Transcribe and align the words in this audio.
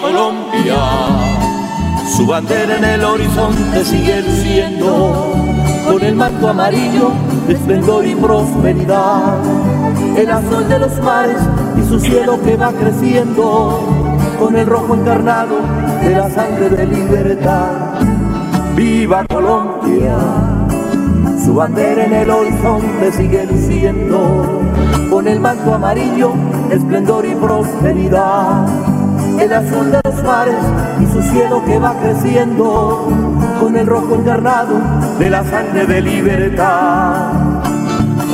Colombia, 0.00 0.76
su 2.16 2.26
bandera 2.26 2.76
en 2.76 2.84
el 2.84 3.04
horizonte 3.04 3.84
sigue 3.84 4.22
luciendo, 4.22 5.34
con 5.88 6.02
el 6.02 6.14
manto 6.14 6.48
amarillo 6.48 7.12
esplendor 7.48 8.06
y 8.06 8.14
prosperidad, 8.14 9.38
el 10.16 10.30
azul 10.30 10.68
de 10.68 10.78
los 10.78 11.02
mares 11.02 11.38
y 11.76 11.88
su 11.88 12.00
cielo 12.00 12.40
que 12.42 12.56
va 12.56 12.72
creciendo, 12.72 13.80
con 14.38 14.56
el 14.56 14.66
rojo 14.66 14.94
encarnado 14.94 15.56
de 16.02 16.10
la 16.10 16.30
sangre 16.30 16.70
de 16.70 16.86
libertad. 16.86 18.00
Viva 18.74 19.24
Colombia, 19.26 20.16
su 21.44 21.54
bandera 21.54 22.04
en 22.04 22.12
el 22.14 22.30
horizonte 22.30 23.12
sigue 23.12 23.46
luciendo, 23.46 24.62
con 25.10 25.28
el 25.28 25.40
manto 25.40 25.74
amarillo, 25.74 26.32
esplendor 26.70 27.26
y 27.26 27.34
prosperidad. 27.34 28.66
El 29.40 29.52
azul 29.52 29.90
de 29.90 30.00
los 30.04 30.22
mares 30.22 30.54
y 31.00 31.06
su 31.06 31.22
cielo 31.22 31.62
que 31.64 31.78
va 31.78 31.94
creciendo, 31.98 33.08
con 33.58 33.76
el 33.76 33.86
rojo 33.86 34.14
encarnado 34.14 34.80
de 35.18 35.30
la 35.30 35.42
sangre 35.44 35.86
de 35.86 36.00
libertad. 36.00 37.32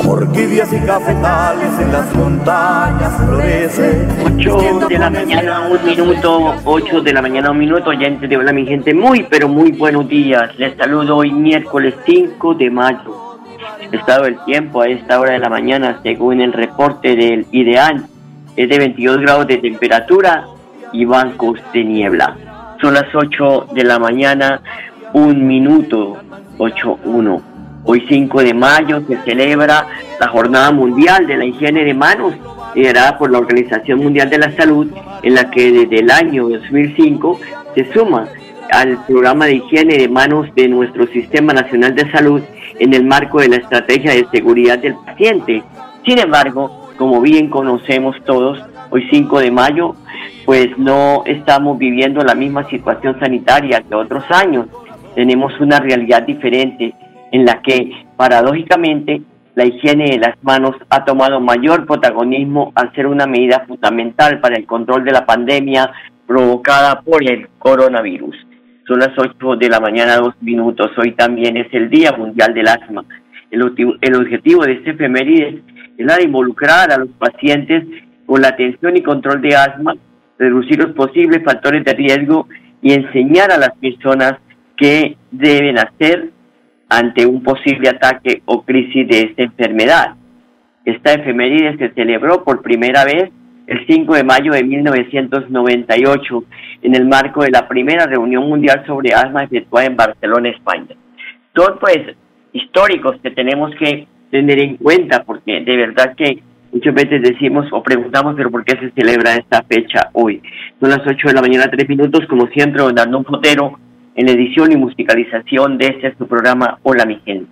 Orquídeas 0.07 0.73
y 0.73 0.79
cafetales 0.81 1.79
en 1.81 1.93
las 1.93 2.15
montañas 2.15 3.13
florecen. 3.25 4.09
8 4.37 4.89
de 4.89 4.99
la 4.99 5.11
mañana, 5.11 5.69
un 5.69 5.85
minuto, 5.85 6.55
8 6.65 7.01
de 7.01 7.13
la 7.13 7.23
mañana, 7.23 7.51
un 7.51 7.59
minuto, 7.59 7.91
oyentes 7.91 8.29
de 8.29 8.37
Hola 8.37 8.53
mi 8.53 8.67
gente, 8.67 8.93
muy 8.93 9.25
pero 9.25 9.49
muy 9.49 9.73
buenos 9.73 10.09
días. 10.09 10.57
Les 10.59 10.77
saludo 10.77 11.17
hoy 11.17 11.33
miércoles 11.33 11.95
5 12.05 12.55
de 12.55 12.71
mayo. 12.71 13.39
Estado 13.93 14.25
del 14.25 14.43
tiempo 14.45 14.83
a 14.83 14.89
esta 14.89 15.21
hora 15.21 15.33
de 15.33 15.39
la 15.39 15.49
mañana, 15.49 16.01
según 16.03 16.41
el 16.41 16.53
reporte 16.53 17.17
del 17.17 17.47
ideal, 17.53 18.07
es 18.57 18.69
de 18.69 18.79
22 18.79 19.21
grados 19.21 19.47
de 19.47 19.59
temperatura 19.59 20.47
y 20.93 21.05
bancos 21.05 21.59
de 21.73 21.85
niebla. 21.85 22.37
Son 22.81 22.95
las 22.95 23.15
8 23.15 23.69
de 23.73 23.85
la 23.85 23.99
mañana, 23.99 24.61
un 25.13 25.47
minuto, 25.47 26.17
8-1. 26.59 27.43
Hoy 27.85 28.05
5 28.09 28.43
de 28.43 28.55
mayo 28.55 29.01
se 29.07 29.17
celebra 29.23 29.87
la 30.21 30.29
Jornada 30.29 30.71
Mundial 30.71 31.27
de 31.27 31.37
la 31.37 31.45
Higiene 31.45 31.85
de 31.85 31.95
Manos, 31.95 32.35
liderada 32.75 33.17
por 33.17 33.31
la 33.31 33.39
Organización 33.39 34.01
Mundial 34.01 34.29
de 34.29 34.39
la 34.39 34.53
Salud, 34.57 34.89
en 35.23 35.35
la 35.35 35.51
que 35.51 35.73
desde 35.73 36.01
el 36.01 36.11
año 36.11 36.49
2005 36.49 37.41
se 37.75 37.93
suma 37.93 38.29
al 38.71 39.03
programa 39.07 39.47
de 39.47 39.55
higiene 39.55 39.97
de 39.97 40.09
manos 40.09 40.47
de 40.55 40.69
nuestro 40.69 41.07
Sistema 41.07 41.53
Nacional 41.53 41.95
de 41.95 42.11
Salud 42.11 42.43
en 42.79 42.93
el 42.93 43.05
marco 43.05 43.41
de 43.41 43.49
la 43.49 43.57
Estrategia 43.57 44.13
de 44.13 44.27
Seguridad 44.31 44.79
del 44.79 44.95
Paciente. 44.95 45.63
Sin 46.05 46.19
embargo, 46.19 46.91
como 46.97 47.21
bien 47.21 47.49
conocemos 47.49 48.17
todos, 48.25 48.63
hoy 48.91 49.07
5 49.11 49.41
de 49.41 49.51
mayo, 49.51 49.95
pues 50.49 50.69
no 50.79 51.25
estamos 51.27 51.77
viviendo 51.77 52.23
la 52.23 52.35
misma 52.35 52.67
situación 52.71 53.21
sanitaria 53.21 53.83
que 53.87 53.95
otros 53.95 54.25
años. 54.31 54.65
Tenemos 55.15 55.53
una 55.61 55.79
realidad 55.79 56.23
diferente 56.23 56.95
en 57.33 57.45
la 57.45 57.61
que 57.61 57.91
paradójicamente 58.17 59.21
la 59.55 59.67
higiene 59.67 60.07
de 60.13 60.17
las 60.17 60.43
manos 60.43 60.75
ha 60.89 61.05
tomado 61.05 61.39
mayor 61.39 61.85
protagonismo 61.85 62.73
al 62.77 62.95
ser 62.95 63.09
una 63.09 63.27
medida 63.27 63.67
fundamental 63.69 64.41
para 64.41 64.57
el 64.57 64.65
control 64.65 65.05
de 65.05 65.13
la 65.13 65.27
pandemia 65.27 65.93
provocada 66.27 67.03
por 67.03 67.23
el 67.31 67.47
coronavirus. 67.59 68.35
Son 68.87 69.01
las 69.01 69.11
8 69.19 69.57
de 69.57 69.69
la 69.69 69.81
mañana, 69.81 70.17
dos 70.17 70.33
minutos. 70.41 70.93
Hoy 70.97 71.13
también 71.13 71.59
es 71.59 71.67
el 71.73 71.91
Día 71.91 72.13
Mundial 72.13 72.55
del 72.55 72.69
Asma. 72.69 73.05
El, 73.51 73.61
objetivo- 73.65 74.65
de 74.65 74.73
este 74.73 74.93
efemérides 74.93 75.57
es 75.99 76.07
la 76.07 76.17
de 76.17 76.25
involucrar 76.25 76.91
a 76.91 76.97
los 76.97 77.11
pacientes 77.19 77.85
con 78.25 78.41
la 78.41 78.49
atención 78.49 78.97
y 78.97 79.03
control 79.03 79.43
de 79.43 79.55
asma, 79.55 79.95
reducir 80.39 80.79
los 80.79 80.93
posibles 80.93 81.43
factores 81.45 81.85
de 81.85 81.93
riesgo 81.93 82.49
y 82.81 82.93
enseñar 82.93 83.51
a 83.51 83.59
las 83.59 83.77
personas 83.79 84.35
qué 84.77 85.17
deben 85.31 85.79
hacer 85.79 86.31
ante 86.89 87.27
un 87.27 87.43
posible 87.43 87.89
ataque 87.89 88.43
o 88.47 88.63
crisis 88.63 89.07
de 89.09 89.21
esta 89.23 89.43
enfermedad. 89.43 90.15
Esta 90.85 91.15
efeméride 91.15 91.77
se 91.77 91.91
celebró 91.91 92.45
por 92.45 92.63
primera 92.63 93.05
vez 93.05 93.31
el 93.67 93.87
5 93.87 94.15
de 94.15 94.25
mayo 94.25 94.53
de 94.53 94.65
1998 94.65 96.45
en 96.83 96.95
el 96.95 97.07
marco 97.07 97.43
de 97.43 97.51
la 97.51 97.69
primera 97.69 98.07
reunión 98.07 98.49
mundial 98.49 98.85
sobre 98.87 99.13
asma 99.13 99.45
efectuada 99.45 99.87
en 99.87 99.97
Barcelona, 99.97 100.49
España. 100.49 100.97
Son 101.55 101.79
pues 101.79 101.99
históricos 102.53 103.17
que 103.23 103.31
tenemos 103.33 103.71
que 103.79 104.07
tener 104.31 104.59
en 104.61 104.77
cuenta 104.77 105.25
porque 105.25 105.61
de 105.61 105.77
verdad 105.77 106.15
que 106.17 106.43
muchas 106.73 106.95
veces 106.95 107.23
decimos 107.23 107.67
o 107.73 107.83
preguntamos 107.83 108.35
pero 108.37 108.51
¿por 108.51 108.65
qué 108.65 108.77
se 108.79 108.91
celebra 108.91 109.35
esta 109.35 109.63
fecha 109.63 110.11
hoy? 110.13 110.43
Son 110.81 110.91
las 110.91 111.01
8 111.07 111.29
de 111.29 111.35
la 111.35 111.43
mañana, 111.43 111.71
3 111.71 111.89
minutos, 111.89 112.27
como 112.29 112.47
siempre, 112.49 112.83
don 112.83 112.99
Arnón 112.99 113.25
Potero 113.25 113.79
en 114.15 114.29
edición 114.29 114.73
y 114.73 114.77
musicalización 114.77 115.79
de 115.79 115.87
este 115.87 116.15
su 116.17 116.27
programa 116.27 116.79
Hola 116.83 117.05
mi 117.07 117.21
gente. 117.25 117.51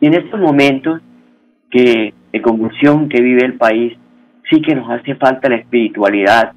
Y 0.00 0.06
en 0.06 0.14
estos 0.14 0.40
momentos 0.40 1.00
que 1.70 2.14
de 2.32 2.42
convulsión 2.42 3.08
que 3.08 3.20
vive 3.20 3.44
el 3.44 3.54
país, 3.54 3.96
sí 4.50 4.60
que 4.62 4.74
nos 4.74 4.88
hace 4.90 5.14
falta 5.16 5.48
la 5.48 5.56
espiritualidad 5.56 6.52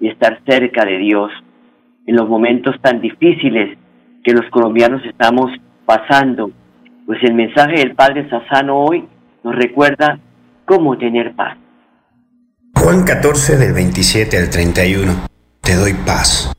y 0.00 0.08
estar 0.08 0.40
cerca 0.46 0.84
de 0.84 0.98
Dios 0.98 1.30
en 2.06 2.16
los 2.16 2.28
momentos 2.28 2.74
tan 2.80 3.00
difíciles 3.00 3.78
que 4.24 4.32
los 4.32 4.48
colombianos 4.50 5.04
estamos 5.04 5.50
pasando. 5.86 6.50
Pues 7.06 7.22
el 7.22 7.34
mensaje 7.34 7.74
del 7.76 7.94
Padre 7.94 8.28
Sassano 8.28 8.78
hoy 8.78 9.04
nos 9.44 9.54
recuerda 9.54 10.18
cómo 10.66 10.96
tener 10.96 11.34
paz. 11.34 11.56
Juan 12.76 13.04
14 13.04 13.56
del 13.56 13.72
27 13.72 14.38
al 14.38 14.50
31. 14.50 15.26
Te 15.60 15.74
doy 15.76 15.94
paz. 15.94 16.52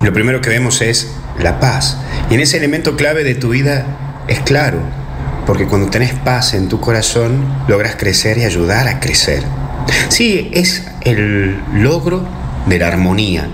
Lo 0.00 0.12
primero 0.12 0.40
que 0.40 0.50
vemos 0.50 0.82
es 0.82 1.14
la 1.38 1.60
paz. 1.60 1.98
Y 2.30 2.34
en 2.34 2.40
ese 2.40 2.58
elemento 2.58 2.96
clave 2.96 3.24
de 3.24 3.34
tu 3.34 3.50
vida 3.50 3.86
es 4.28 4.40
claro, 4.40 4.80
porque 5.46 5.66
cuando 5.66 5.90
tenés 5.90 6.12
paz 6.14 6.54
en 6.54 6.68
tu 6.68 6.80
corazón, 6.80 7.44
logras 7.68 7.96
crecer 7.96 8.38
y 8.38 8.44
ayudar 8.44 8.88
a 8.88 9.00
crecer. 9.00 9.42
Sí, 10.08 10.50
es 10.52 10.86
el 11.02 11.58
logro 11.72 12.24
de 12.66 12.78
la 12.78 12.88
armonía. 12.88 13.48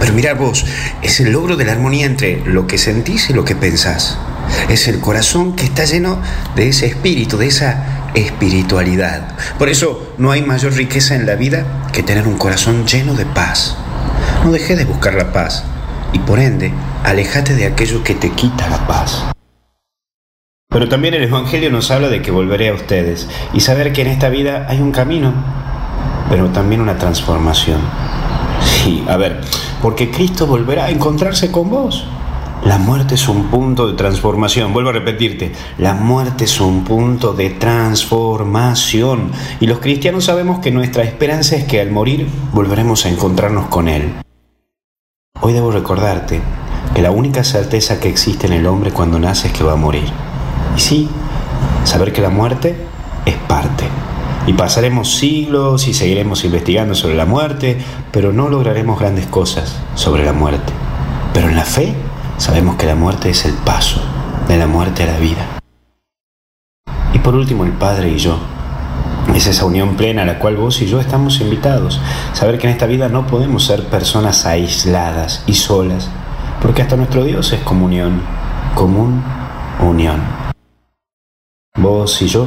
Pero 0.00 0.14
mira 0.14 0.34
vos, 0.34 0.64
es 1.02 1.20
el 1.20 1.32
logro 1.32 1.56
de 1.56 1.64
la 1.64 1.72
armonía 1.72 2.06
entre 2.06 2.44
lo 2.44 2.66
que 2.66 2.78
sentís 2.78 3.30
y 3.30 3.34
lo 3.34 3.44
que 3.44 3.54
pensás. 3.54 4.18
Es 4.68 4.88
el 4.88 5.00
corazón 5.00 5.54
que 5.54 5.64
está 5.64 5.84
lleno 5.84 6.20
de 6.56 6.68
ese 6.68 6.86
espíritu, 6.86 7.36
de 7.36 7.46
esa 7.46 8.01
espiritualidad. 8.14 9.36
Por 9.58 9.68
eso 9.68 10.14
no 10.18 10.30
hay 10.30 10.42
mayor 10.42 10.74
riqueza 10.74 11.14
en 11.14 11.26
la 11.26 11.34
vida 11.34 11.88
que 11.92 12.02
tener 12.02 12.26
un 12.26 12.38
corazón 12.38 12.86
lleno 12.86 13.14
de 13.14 13.26
paz. 13.26 13.76
No 14.44 14.52
dejes 14.52 14.78
de 14.78 14.84
buscar 14.84 15.14
la 15.14 15.32
paz 15.32 15.64
y 16.12 16.18
por 16.18 16.38
ende, 16.38 16.72
alejate 17.04 17.54
de 17.54 17.66
aquello 17.66 18.04
que 18.04 18.14
te 18.14 18.30
quita 18.30 18.68
la 18.68 18.86
paz. 18.86 19.24
Pero 20.68 20.88
también 20.88 21.14
el 21.14 21.24
Evangelio 21.24 21.70
nos 21.70 21.90
habla 21.90 22.08
de 22.08 22.22
que 22.22 22.30
volveré 22.30 22.68
a 22.68 22.74
ustedes 22.74 23.28
y 23.52 23.60
saber 23.60 23.92
que 23.92 24.02
en 24.02 24.08
esta 24.08 24.28
vida 24.28 24.66
hay 24.68 24.80
un 24.80 24.92
camino 24.92 25.34
pero 26.32 26.48
también 26.48 26.80
una 26.80 26.96
transformación. 26.96 27.78
Sí, 28.64 29.04
a 29.06 29.18
ver, 29.18 29.42
porque 29.82 30.10
Cristo 30.10 30.46
volverá 30.46 30.86
a 30.86 30.90
encontrarse 30.90 31.52
con 31.52 31.68
vos. 31.68 32.06
La 32.64 32.78
muerte 32.78 33.16
es 33.16 33.28
un 33.28 33.46
punto 33.46 33.88
de 33.88 33.94
transformación. 33.94 34.72
Vuelvo 34.72 34.90
a 34.90 34.92
repetirte, 34.92 35.50
la 35.78 35.94
muerte 35.94 36.44
es 36.44 36.60
un 36.60 36.84
punto 36.84 37.32
de 37.32 37.50
transformación. 37.50 39.32
Y 39.58 39.66
los 39.66 39.80
cristianos 39.80 40.26
sabemos 40.26 40.60
que 40.60 40.70
nuestra 40.70 41.02
esperanza 41.02 41.56
es 41.56 41.64
que 41.64 41.80
al 41.80 41.90
morir 41.90 42.28
volveremos 42.52 43.04
a 43.04 43.08
encontrarnos 43.08 43.66
con 43.66 43.88
Él. 43.88 44.12
Hoy 45.40 45.54
debo 45.54 45.72
recordarte 45.72 46.40
que 46.94 47.02
la 47.02 47.10
única 47.10 47.42
certeza 47.42 47.98
que 47.98 48.08
existe 48.08 48.46
en 48.46 48.52
el 48.52 48.68
hombre 48.68 48.92
cuando 48.92 49.18
nace 49.18 49.48
es 49.48 49.52
que 49.52 49.64
va 49.64 49.72
a 49.72 49.76
morir. 49.76 50.08
Y 50.76 50.80
sí, 50.80 51.08
saber 51.82 52.12
que 52.12 52.22
la 52.22 52.30
muerte 52.30 52.76
es 53.26 53.34
parte. 53.48 53.86
Y 54.46 54.52
pasaremos 54.52 55.16
siglos 55.16 55.88
y 55.88 55.94
seguiremos 55.94 56.44
investigando 56.44 56.94
sobre 56.94 57.16
la 57.16 57.26
muerte, 57.26 57.78
pero 58.12 58.32
no 58.32 58.48
lograremos 58.48 59.00
grandes 59.00 59.26
cosas 59.26 59.80
sobre 59.96 60.24
la 60.24 60.32
muerte. 60.32 60.72
Pero 61.34 61.48
en 61.48 61.56
la 61.56 61.64
fe 61.64 61.92
sabemos 62.36 62.76
que 62.76 62.86
la 62.86 62.94
muerte 62.94 63.30
es 63.30 63.44
el 63.44 63.54
paso 63.54 64.00
de 64.48 64.56
la 64.56 64.66
muerte 64.66 65.04
a 65.04 65.06
la 65.06 65.18
vida. 65.18 65.46
Y 67.12 67.18
por 67.18 67.34
último, 67.34 67.64
el 67.64 67.72
Padre 67.72 68.10
y 68.10 68.18
yo. 68.18 68.38
Es 69.34 69.46
esa 69.46 69.64
unión 69.64 69.96
plena 69.96 70.22
a 70.22 70.24
la 70.26 70.38
cual 70.38 70.56
vos 70.56 70.82
y 70.82 70.86
yo 70.86 71.00
estamos 71.00 71.40
invitados. 71.40 72.00
Saber 72.32 72.58
que 72.58 72.66
en 72.66 72.72
esta 72.72 72.86
vida 72.86 73.08
no 73.08 73.26
podemos 73.26 73.64
ser 73.64 73.86
personas 73.86 74.46
aisladas 74.46 75.44
y 75.46 75.54
solas, 75.54 76.10
porque 76.60 76.82
hasta 76.82 76.96
nuestro 76.96 77.24
Dios 77.24 77.52
es 77.52 77.60
comunión, 77.60 78.22
común, 78.74 79.22
unión. 79.80 80.20
Vos 81.76 82.20
y 82.20 82.28
yo 82.28 82.46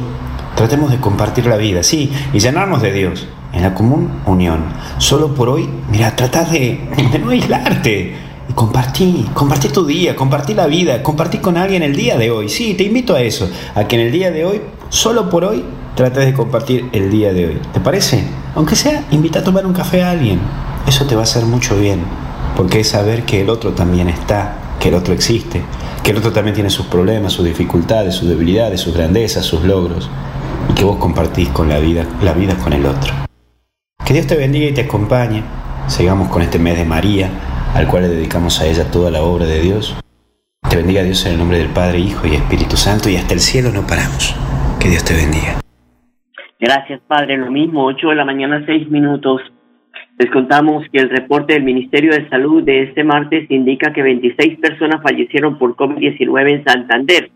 tratemos 0.54 0.90
de 0.90 1.00
compartir 1.00 1.46
la 1.46 1.56
vida, 1.56 1.82
sí, 1.82 2.12
y 2.32 2.38
llenarnos 2.38 2.82
de 2.82 2.92
Dios 2.92 3.26
en 3.52 3.62
la 3.62 3.74
común 3.74 4.22
unión. 4.26 4.64
Solo 4.98 5.34
por 5.34 5.48
hoy, 5.48 5.68
mira, 5.90 6.14
trata 6.14 6.44
de, 6.44 6.88
de 7.12 7.18
no 7.18 7.30
aislarte 7.30 8.25
compartí, 8.54 9.28
compartí 9.34 9.68
tu 9.68 9.84
día, 9.84 10.14
compartí 10.14 10.54
la 10.54 10.66
vida, 10.66 11.02
compartí 11.02 11.38
con 11.38 11.56
alguien 11.56 11.82
el 11.82 11.96
día 11.96 12.16
de 12.16 12.30
hoy. 12.30 12.48
Sí, 12.48 12.74
te 12.74 12.84
invito 12.84 13.14
a 13.14 13.20
eso, 13.20 13.48
a 13.74 13.86
que 13.86 13.96
en 13.96 14.06
el 14.06 14.12
día 14.12 14.30
de 14.30 14.44
hoy, 14.44 14.62
solo 14.88 15.28
por 15.28 15.44
hoy, 15.44 15.64
trates 15.94 16.26
de 16.26 16.34
compartir 16.34 16.88
el 16.92 17.10
día 17.10 17.32
de 17.32 17.46
hoy. 17.46 17.60
¿Te 17.72 17.80
parece? 17.80 18.24
Aunque 18.54 18.76
sea, 18.76 19.04
invita 19.10 19.40
a 19.40 19.44
tomar 19.44 19.66
un 19.66 19.72
café 19.72 20.02
a 20.02 20.10
alguien. 20.10 20.40
Eso 20.86 21.06
te 21.06 21.14
va 21.14 21.22
a 21.22 21.24
hacer 21.24 21.44
mucho 21.44 21.76
bien, 21.78 22.00
porque 22.56 22.80
es 22.80 22.88
saber 22.88 23.24
que 23.24 23.40
el 23.40 23.50
otro 23.50 23.72
también 23.72 24.08
está, 24.08 24.76
que 24.80 24.88
el 24.88 24.94
otro 24.94 25.12
existe, 25.12 25.62
que 26.02 26.12
el 26.12 26.18
otro 26.18 26.32
también 26.32 26.54
tiene 26.54 26.70
sus 26.70 26.86
problemas, 26.86 27.32
sus 27.32 27.44
dificultades, 27.44 28.14
sus 28.14 28.28
debilidades, 28.28 28.80
sus 28.80 28.94
grandezas, 28.94 29.44
sus 29.44 29.62
logros, 29.64 30.08
y 30.70 30.74
que 30.74 30.84
vos 30.84 30.98
compartís 30.98 31.48
con 31.48 31.68
la 31.68 31.78
vida, 31.78 32.06
la 32.22 32.32
vida 32.32 32.54
con 32.56 32.72
el 32.72 32.86
otro. 32.86 33.12
Que 34.04 34.14
Dios 34.14 34.26
te 34.26 34.36
bendiga 34.36 34.68
y 34.68 34.72
te 34.72 34.82
acompañe. 34.82 35.42
Sigamos 35.88 36.28
con 36.28 36.42
este 36.42 36.58
mes 36.58 36.78
de 36.78 36.84
María 36.84 37.30
al 37.76 37.88
cual 37.88 38.04
le 38.04 38.08
dedicamos 38.08 38.62
a 38.62 38.66
ella 38.66 38.90
toda 38.90 39.10
la 39.10 39.22
obra 39.22 39.44
de 39.44 39.60
Dios. 39.60 40.00
Te 40.70 40.76
bendiga 40.76 41.02
Dios 41.02 41.26
en 41.26 41.32
el 41.32 41.38
nombre 41.38 41.58
del 41.58 41.68
Padre, 41.68 41.98
Hijo 41.98 42.26
y 42.26 42.34
Espíritu 42.34 42.74
Santo 42.74 43.10
y 43.10 43.16
hasta 43.16 43.34
el 43.34 43.40
cielo 43.40 43.68
no 43.70 43.86
paramos. 43.86 44.34
Que 44.80 44.88
Dios 44.88 45.04
te 45.04 45.12
bendiga. 45.12 45.60
Gracias 46.58 47.02
Padre, 47.06 47.36
lo 47.36 47.50
mismo, 47.50 47.84
8 47.84 48.08
de 48.08 48.14
la 48.14 48.24
mañana, 48.24 48.64
6 48.64 48.88
minutos. 48.88 49.42
Les 50.18 50.30
contamos 50.30 50.86
que 50.90 51.00
el 51.00 51.10
reporte 51.10 51.52
del 51.52 51.64
Ministerio 51.64 52.12
de 52.12 52.26
Salud 52.30 52.62
de 52.62 52.84
este 52.84 53.04
martes 53.04 53.44
indica 53.50 53.92
que 53.92 54.02
26 54.02 54.58
personas 54.58 55.02
fallecieron 55.02 55.58
por 55.58 55.76
COVID-19 55.76 56.50
en 56.50 56.64
Santander. 56.64 57.30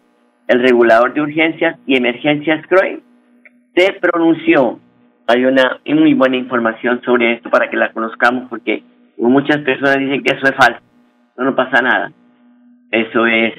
El 0.48 0.60
regulador 0.60 1.12
de 1.12 1.20
urgencias 1.20 1.78
y 1.86 1.96
emergencias 1.96 2.66
CROE 2.66 3.00
se 3.74 3.92
pronunció. 3.94 4.78
Hay 5.26 5.44
una 5.44 5.80
muy 5.86 6.14
buena 6.14 6.36
información 6.36 7.00
sobre 7.04 7.34
esto 7.34 7.50
para 7.50 7.68
que 7.68 7.76
la 7.76 7.92
conozcamos 7.92 8.48
porque 8.48 8.82
muchas 9.18 9.58
personas 9.58 9.98
dicen 9.98 10.22
que 10.22 10.34
eso 10.34 10.44
es 10.44 10.56
falso. 10.56 10.80
No, 11.36 11.44
no 11.44 11.56
pasa 11.56 11.82
nada. 11.82 12.12
Eso 12.90 13.26
es 13.26 13.54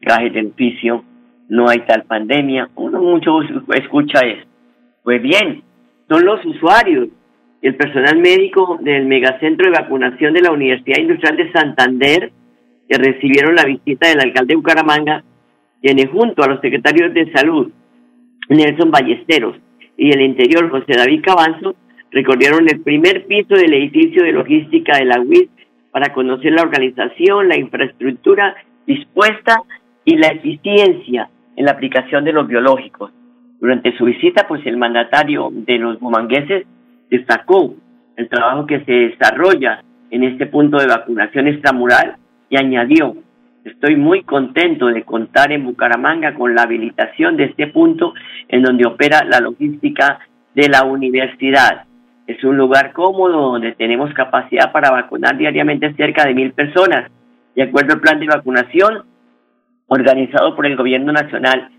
gaje 0.00 0.30
de 0.30 0.46
oficio 0.46 1.04
no 1.48 1.68
hay 1.68 1.80
tal 1.80 2.04
pandemia. 2.04 2.68
Uno 2.74 3.00
mucho 3.00 3.40
escucha 3.74 4.20
eso. 4.20 4.46
Pues 5.02 5.22
bien, 5.22 5.62
son 6.08 6.24
los 6.24 6.44
usuarios, 6.44 7.08
el 7.62 7.76
personal 7.76 8.18
médico 8.18 8.78
del 8.80 9.06
megacentro 9.06 9.66
de 9.70 9.78
vacunación 9.78 10.34
de 10.34 10.42
la 10.42 10.52
Universidad 10.52 11.00
Industrial 11.00 11.36
de 11.36 11.52
Santander, 11.52 12.32
que 12.88 12.98
recibieron 12.98 13.54
la 13.54 13.64
visita 13.64 14.08
del 14.08 14.20
alcalde 14.20 14.52
de 14.52 14.56
Bucaramanga, 14.56 15.24
quienes 15.80 16.10
junto 16.10 16.42
a 16.42 16.48
los 16.48 16.60
secretarios 16.60 17.12
de 17.14 17.30
salud, 17.32 17.70
Nelson 18.48 18.90
Ballesteros, 18.90 19.56
y 19.96 20.10
el 20.10 20.20
interior, 20.22 20.70
José 20.70 20.92
David 20.96 21.22
Cabanzo, 21.22 21.74
recorrieron 22.10 22.68
el 22.68 22.80
primer 22.80 23.26
piso 23.26 23.54
del 23.54 23.74
edificio 23.74 24.22
de 24.22 24.32
logística 24.32 24.98
de 24.98 25.04
la 25.04 25.20
UIS 25.20 25.48
para 25.90 26.12
conocer 26.12 26.52
la 26.52 26.62
organización, 26.62 27.48
la 27.48 27.58
infraestructura 27.58 28.54
dispuesta 28.86 29.62
y 30.04 30.16
la 30.16 30.28
eficiencia 30.28 31.28
en 31.56 31.64
la 31.64 31.72
aplicación 31.72 32.24
de 32.24 32.32
los 32.32 32.46
biológicos. 32.46 33.12
Durante 33.60 33.96
su 33.96 34.04
visita, 34.04 34.46
pues 34.46 34.64
el 34.66 34.76
mandatario 34.76 35.50
de 35.52 35.78
los 35.78 35.98
bumangueses 35.98 36.66
destacó 37.10 37.74
el 38.16 38.28
trabajo 38.28 38.66
que 38.66 38.84
se 38.84 38.92
desarrolla 38.92 39.82
en 40.10 40.24
este 40.24 40.46
punto 40.46 40.78
de 40.78 40.86
vacunación 40.86 41.48
extramural 41.48 42.16
y 42.48 42.56
añadió, 42.56 43.16
estoy 43.64 43.96
muy 43.96 44.22
contento 44.22 44.86
de 44.86 45.02
contar 45.02 45.50
en 45.52 45.64
Bucaramanga 45.64 46.34
con 46.34 46.54
la 46.54 46.62
habilitación 46.62 47.36
de 47.36 47.44
este 47.44 47.68
punto 47.68 48.14
en 48.48 48.62
donde 48.62 48.86
opera 48.86 49.24
la 49.24 49.40
logística 49.40 50.20
de 50.54 50.68
la 50.68 50.84
universidad. 50.84 51.84
Es 52.26 52.42
un 52.44 52.56
lugar 52.56 52.92
cómodo 52.92 53.52
donde 53.52 53.72
tenemos 53.72 54.12
capacidad 54.14 54.72
para 54.72 54.90
vacunar 54.90 55.36
diariamente 55.36 55.92
cerca 55.94 56.24
de 56.24 56.34
mil 56.34 56.52
personas. 56.52 57.10
De 57.54 57.62
acuerdo 57.62 57.94
al 57.94 58.00
plan 58.00 58.18
de 58.18 58.26
vacunación, 58.26 59.04
organizado 59.86 60.54
por 60.56 60.66
el 60.66 60.76
gobierno 60.76 61.12
nacional. 61.12 61.70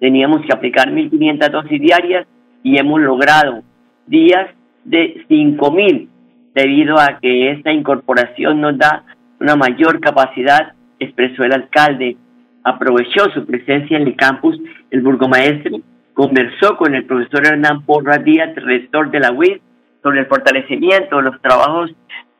Teníamos 0.00 0.42
que 0.42 0.52
aplicar 0.52 0.90
1.500 0.90 1.50
dosis 1.50 1.80
diarias 1.80 2.26
y 2.62 2.78
hemos 2.78 3.00
logrado 3.00 3.62
días 4.06 4.48
de 4.84 5.24
5.000 5.28 6.08
debido 6.54 6.98
a 6.98 7.18
que 7.20 7.50
esta 7.50 7.72
incorporación 7.72 8.60
nos 8.60 8.78
da 8.78 9.04
una 9.40 9.56
mayor 9.56 10.00
capacidad, 10.00 10.72
expresó 10.98 11.42
el 11.42 11.52
alcalde. 11.52 12.16
Aprovechó 12.62 13.30
su 13.34 13.44
presencia 13.44 13.96
en 13.96 14.08
el 14.08 14.16
campus, 14.16 14.58
el 14.90 15.02
burgomaestre 15.02 15.82
conversó 16.14 16.76
con 16.76 16.94
el 16.94 17.04
profesor 17.04 17.46
Hernán 17.46 17.84
Porra 17.84 18.18
Díaz, 18.18 18.54
rector 18.54 19.10
de 19.10 19.20
la 19.20 19.32
UIS, 19.32 19.60
sobre 20.02 20.20
el 20.20 20.26
fortalecimiento 20.26 21.16
de 21.16 21.22
los 21.22 21.40
trabajos 21.42 21.90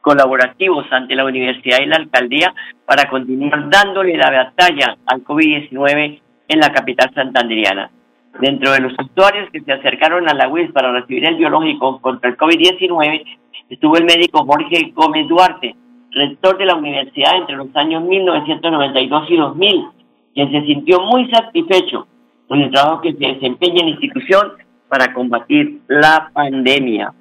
colaborativos 0.05 0.85
ante 0.93 1.15
la 1.15 1.25
universidad 1.25 1.79
y 1.81 1.87
la 1.87 1.97
alcaldía 1.97 2.55
para 2.85 3.09
continuar 3.09 3.71
dándole 3.71 4.17
la 4.19 4.31
batalla 4.31 4.99
al 5.07 5.25
COVID-19 5.25 6.21
en 6.49 6.61
la 6.61 6.71
capital 6.71 7.11
santanderiana. 7.15 7.91
Dentro 8.39 8.73
de 8.73 8.81
los 8.81 8.93
usuarios 8.93 9.49
que 9.51 9.63
se 9.63 9.73
acercaron 9.73 10.29
a 10.29 10.35
la 10.35 10.49
UIS 10.49 10.73
para 10.73 10.93
recibir 10.93 11.25
el 11.27 11.37
biológico 11.37 12.01
contra 12.03 12.29
el 12.29 12.37
COVID-19 12.37 13.25
estuvo 13.71 13.97
el 13.97 14.05
médico 14.05 14.45
Jorge 14.45 14.93
Gómez 14.95 15.27
Duarte, 15.27 15.75
rector 16.11 16.59
de 16.59 16.67
la 16.67 16.75
universidad 16.75 17.37
entre 17.39 17.57
los 17.57 17.75
años 17.75 18.03
1992 18.03 19.31
y 19.31 19.37
2000, 19.37 19.85
quien 20.35 20.53
se 20.53 20.67
sintió 20.67 21.01
muy 21.01 21.31
satisfecho 21.31 22.07
con 22.47 22.61
el 22.61 22.71
trabajo 22.71 23.01
que 23.01 23.15
se 23.15 23.27
desempeña 23.27 23.81
en 23.81 23.87
la 23.87 23.93
institución 23.93 24.53
para 24.89 25.15
combatir 25.15 25.81
la 25.89 26.31
pandemia. 26.35 27.15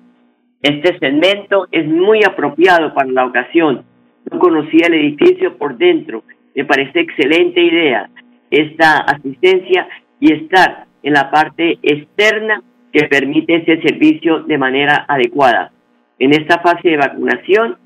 Este 0.63 0.97
segmento 0.97 1.67
es 1.73 1.85
muy 1.85 2.23
apropiado 2.23 2.93
para 2.93 3.11
la 3.11 3.25
ocasión. 3.25 3.83
No 4.31 4.39
conocía 4.39 4.87
el 4.87 4.93
edificio 4.93 5.57
por 5.57 5.77
dentro 5.77 6.23
Me 6.55 6.63
parece 6.63 7.01
excelente 7.01 7.61
idea 7.61 8.09
esta 8.49 8.99
asistencia 8.99 9.89
y 10.21 10.31
estar 10.31 10.85
en 11.01 11.13
la 11.13 11.29
parte 11.31 11.79
externa 11.81 12.61
que 12.93 13.07
permite 13.07 13.55
ese 13.55 13.81
servicio 13.81 14.43
de 14.43 14.57
manera 14.57 15.05
adecuada. 15.07 15.71
En 16.19 16.31
esta 16.31 16.59
fase 16.59 16.89
de 16.89 16.97
vacunación 16.97 17.77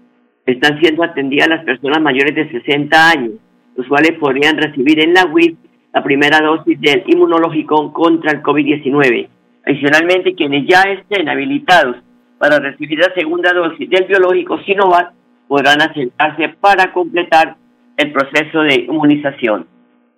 están 0.45 0.79
siendo 0.81 1.03
atendidas 1.03 1.47
las 1.47 1.63
personas 1.63 2.01
mayores 2.01 2.35
de 2.35 2.51
60 2.51 3.09
años, 3.09 3.31
los 3.75 3.87
cuales 3.87 4.11
podrían 4.19 4.57
recibir 4.57 5.01
en 5.01 5.13
la 5.13 5.25
UIS 5.25 5.55
la 5.93 6.03
primera 6.03 6.39
dosis 6.45 6.79
del 6.81 7.03
inmunológico 7.07 7.91
contra 7.93 8.33
el 8.33 8.43
COVID-19. 8.43 9.29
Adicionalmente, 9.65 10.35
quienes 10.35 10.67
ya 10.67 10.83
estén 10.83 11.29
habilitados 11.29 11.95
para 12.37 12.59
recibir 12.59 12.99
la 12.99 13.13
segunda 13.13 13.51
dosis 13.53 13.89
del 13.89 14.05
biológico 14.05 14.59
Sinovac 14.59 15.13
podrán 15.47 15.81
acercarse 15.81 16.49
para 16.59 16.91
completar 16.91 17.55
el 17.97 18.11
proceso 18.11 18.61
de 18.61 18.85
inmunización. 18.87 19.65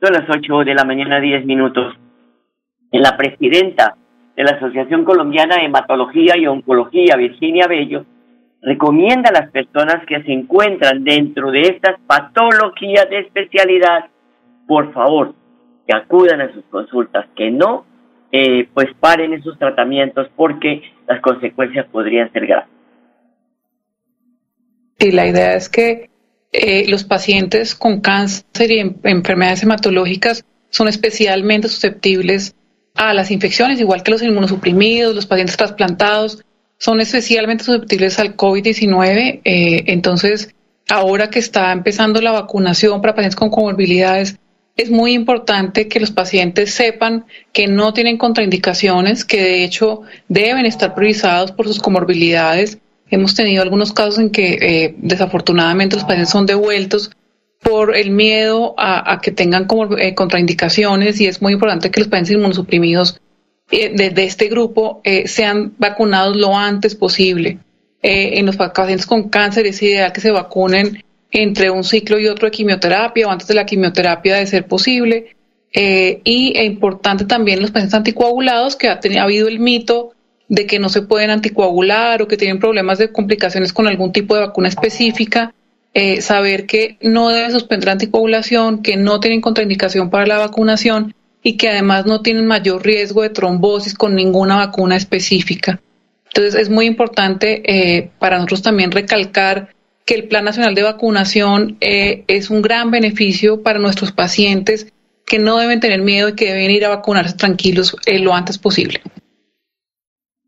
Son 0.01 0.13
las 0.13 0.29
8 0.29 0.59
de 0.65 0.73
la 0.73 0.83
mañana, 0.83 1.19
10 1.19 1.45
minutos. 1.45 1.95
En 2.91 3.01
la 3.01 3.15
presidenta 3.15 3.95
de 4.35 4.43
la 4.43 4.51
Asociación 4.51 5.05
Colombiana 5.05 5.55
de 5.55 5.65
Hematología 5.65 6.38
y 6.38 6.47
Oncología, 6.47 7.15
Virginia 7.15 7.67
Bello, 7.67 8.05
recomienda 8.61 9.29
a 9.29 9.41
las 9.41 9.51
personas 9.51 10.05
que 10.05 10.21
se 10.23 10.31
encuentran 10.31 11.03
dentro 11.03 11.51
de 11.51 11.61
estas 11.61 11.99
patologías 12.07 13.09
de 13.09 13.19
especialidad, 13.19 14.05
por 14.67 14.91
favor, 14.93 15.33
que 15.88 15.95
acudan 15.95 16.41
a 16.41 16.53
sus 16.53 16.63
consultas, 16.65 17.25
que 17.35 17.51
no 17.51 17.85
eh, 18.31 18.67
pues 18.74 18.88
paren 19.00 19.33
esos 19.33 19.57
tratamientos 19.57 20.27
porque 20.36 20.81
las 21.07 21.21
consecuencias 21.21 21.88
podrían 21.91 22.31
ser 22.31 22.45
graves. 22.48 22.69
Y 25.00 25.12
la 25.12 25.27
idea 25.27 25.55
es 25.55 25.69
que 25.69 26.09
eh, 26.51 26.86
los 26.89 27.03
pacientes 27.03 27.75
con 27.75 28.01
cáncer 28.01 28.71
y 28.71 28.79
enfermedades 29.03 29.63
hematológicas 29.63 30.45
son 30.69 30.88
especialmente 30.88 31.69
susceptibles 31.69 32.55
a 32.95 33.13
las 33.13 33.31
infecciones, 33.31 33.79
igual 33.79 34.03
que 34.03 34.12
los 34.12 34.21
inmunosuprimidos, 34.21 35.15
los 35.15 35.25
pacientes 35.25 35.57
trasplantados, 35.57 36.43
son 36.77 37.01
especialmente 37.01 37.63
susceptibles 37.63 38.19
al 38.19 38.36
COVID-19. 38.36 39.41
Eh, 39.43 39.83
entonces, 39.88 40.53
ahora 40.89 41.29
que 41.29 41.39
está 41.39 41.71
empezando 41.71 42.21
la 42.21 42.31
vacunación 42.31 43.01
para 43.01 43.15
pacientes 43.15 43.36
con 43.36 43.50
comorbilidades, 43.50 44.39
es 44.79 44.89
muy 44.89 45.12
importante 45.12 45.89
que 45.89 46.00
los 46.00 46.12
pacientes 46.12 46.74
sepan 46.74 47.25
que 47.51 47.67
no 47.67 47.91
tienen 47.93 48.17
contraindicaciones, 48.17 49.25
que 49.25 49.43
de 49.43 49.63
hecho 49.65 50.03
deben 50.29 50.65
estar 50.65 50.95
priorizados 50.95 51.51
por 51.51 51.67
sus 51.67 51.79
comorbilidades. 51.79 52.77
Hemos 53.09 53.36
tenido 53.36 53.62
algunos 53.62 53.91
casos 53.91 54.19
en 54.19 54.29
que 54.29 54.57
eh, 54.62 54.95
desafortunadamente 55.00 55.98
los 55.98 56.05
pacientes 56.05 56.29
son 56.29 56.45
devueltos 56.45 57.12
por 57.62 57.93
el 57.93 58.12
miedo 58.12 58.74
a, 58.77 59.19
que 59.21 59.31
tengan 59.31 59.65
como, 59.65 59.98
eh, 59.98 60.15
contraindicaciones 60.15 61.19
y 61.19 61.27
es 61.27 61.41
muy 61.41 61.51
importante 61.51 61.91
que 61.91 62.00
los 62.00 62.07
pacientes 62.07 62.36
inmunosuprimidos 62.36 63.19
eh, 63.71 63.89
de, 63.89 64.24
este 64.24 64.48
grupo 64.48 65.01
sean 65.25 65.74
vacunados 65.77 66.38
lo 66.38 66.55
antes 66.55 66.95
posible. 66.95 67.59
en 68.01 68.45
los 68.45 68.55
pacientes 68.55 69.05
con 69.05 69.27
cáncer 69.27 69.65
es 69.65 69.83
ideal 69.83 70.13
que 70.13 70.21
se 70.21 70.31
vacunen 70.31 71.03
entre 71.31 71.69
un 71.69 71.83
ciclo 71.83 72.19
y 72.19 72.27
otro 72.27 72.48
de 72.48 72.51
quimioterapia 72.51 73.27
o 73.27 73.31
antes 73.31 73.48
de 73.48 73.53
la 73.53 73.65
quimioterapia 73.65 74.38
de 74.38 74.48
ser 74.48 74.65
posible. 74.65 75.36
Eh, 75.74 76.21
y 76.24 76.57
es 76.57 76.65
importante 76.65 77.25
también 77.25 77.62
los 77.62 77.71
pacientes 77.71 77.93
anticoagulados, 77.93 78.75
que 78.75 78.89
ha, 78.89 79.00
tenido, 79.00 79.21
ha 79.21 79.25
habido 79.25 79.48
el 79.48 79.59
mito 79.59 80.13
de 80.48 80.65
que 80.65 80.79
no 80.79 80.89
se 80.89 81.03
pueden 81.03 81.29
anticoagular 81.29 82.21
o 82.21 82.27
que 82.27 82.38
tienen 82.38 82.59
problemas 82.59 82.98
de 82.98 83.12
complicaciones 83.12 83.71
con 83.71 83.88
algún 83.88 84.12
tipo 84.12 84.36
de 84.36 84.41
vacuna 84.41 84.67
específica, 84.67 85.53
eh, 85.93 86.21
saber 86.21 86.65
que 86.65 86.98
no 87.01 87.29
deben 87.29 87.51
suspender 87.51 87.89
anticoagulación, 87.89 88.81
que 88.81 88.98
no 88.98 89.19
tienen 89.19 89.41
contraindicación 89.41 90.09
para 90.09 90.25
la 90.25 90.39
vacunación 90.39 91.13
y 91.43 91.57
que 91.57 91.69
además 91.69 92.05
no 92.05 92.21
tienen 92.21 92.48
mayor 92.48 92.83
riesgo 92.83 93.21
de 93.21 93.29
trombosis 93.29 93.93
con 93.93 94.15
ninguna 94.15 94.57
vacuna 94.57 94.95
específica. 94.95 95.79
Entonces 96.27 96.55
es 96.55 96.69
muy 96.69 96.86
importante 96.86 97.62
eh, 97.65 98.12
para 98.19 98.38
nosotros 98.38 98.63
también 98.63 98.91
recalcar 98.91 99.69
que 100.06 100.15
el 100.15 100.27
Plan 100.27 100.46
Nacional 100.46 100.75
de 100.75 100.84
Vacunación 100.84 101.77
eh, 101.82 102.24
es 102.27 102.50
un 102.50 102.62
gran 102.62 102.91
beneficio 102.91 103.62
para 103.63 103.79
nuestros 103.79 104.12
pacientes 104.12 104.94
que 105.25 105.39
no 105.39 105.58
deben 105.58 105.79
tener 105.79 106.01
miedo 106.01 106.29
y 106.29 106.36
que 106.36 106.46
deben 106.46 106.72
ir 106.72 106.86
a 106.86 106.89
vacunarse 106.89 107.38
tranquilos 107.38 107.96
eh, 108.06 108.20
lo 108.20 108.34
antes 108.34 108.58
posible. 108.58 109.01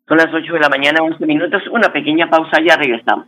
Son 0.07 0.17
las 0.17 0.33
8 0.33 0.53
de 0.53 0.59
la 0.59 0.69
mañana, 0.69 1.03
11 1.03 1.25
minutos, 1.25 1.61
una 1.71 1.93
pequeña 1.93 2.29
pausa, 2.29 2.57
ya 2.65 2.75
regresamos. 2.75 3.27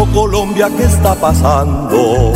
Oh 0.00 0.06
Colombia, 0.12 0.68
¿qué 0.76 0.84
está 0.84 1.14
pasando? 1.14 2.32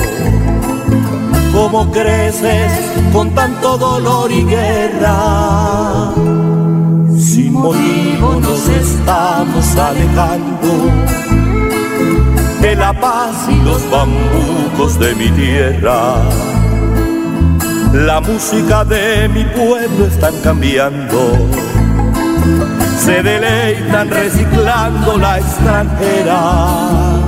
¿Cómo 1.52 1.90
creces 1.90 2.72
con 3.12 3.30
tanto 3.34 3.78
dolor 3.78 4.30
y 4.30 4.44
guerra? 4.44 6.12
Sin 7.18 7.54
motivo 7.54 8.34
nos 8.40 8.68
estamos 8.68 9.76
alejando 9.76 10.90
de 12.60 12.76
la 12.76 12.92
paz 12.92 13.48
y 13.48 13.56
los 13.64 13.90
bambucos 13.90 14.98
de 14.98 15.14
mi 15.14 15.28
tierra. 15.30 16.16
La 17.92 18.20
música 18.20 18.84
de 18.84 19.28
mi 19.28 19.44
pueblo 19.44 20.06
están 20.06 20.34
cambiando 20.42 21.48
se 23.04 23.22
deleitan 23.22 24.08
reciclando 24.08 25.18
la 25.18 25.38
extranjera. 25.38 27.23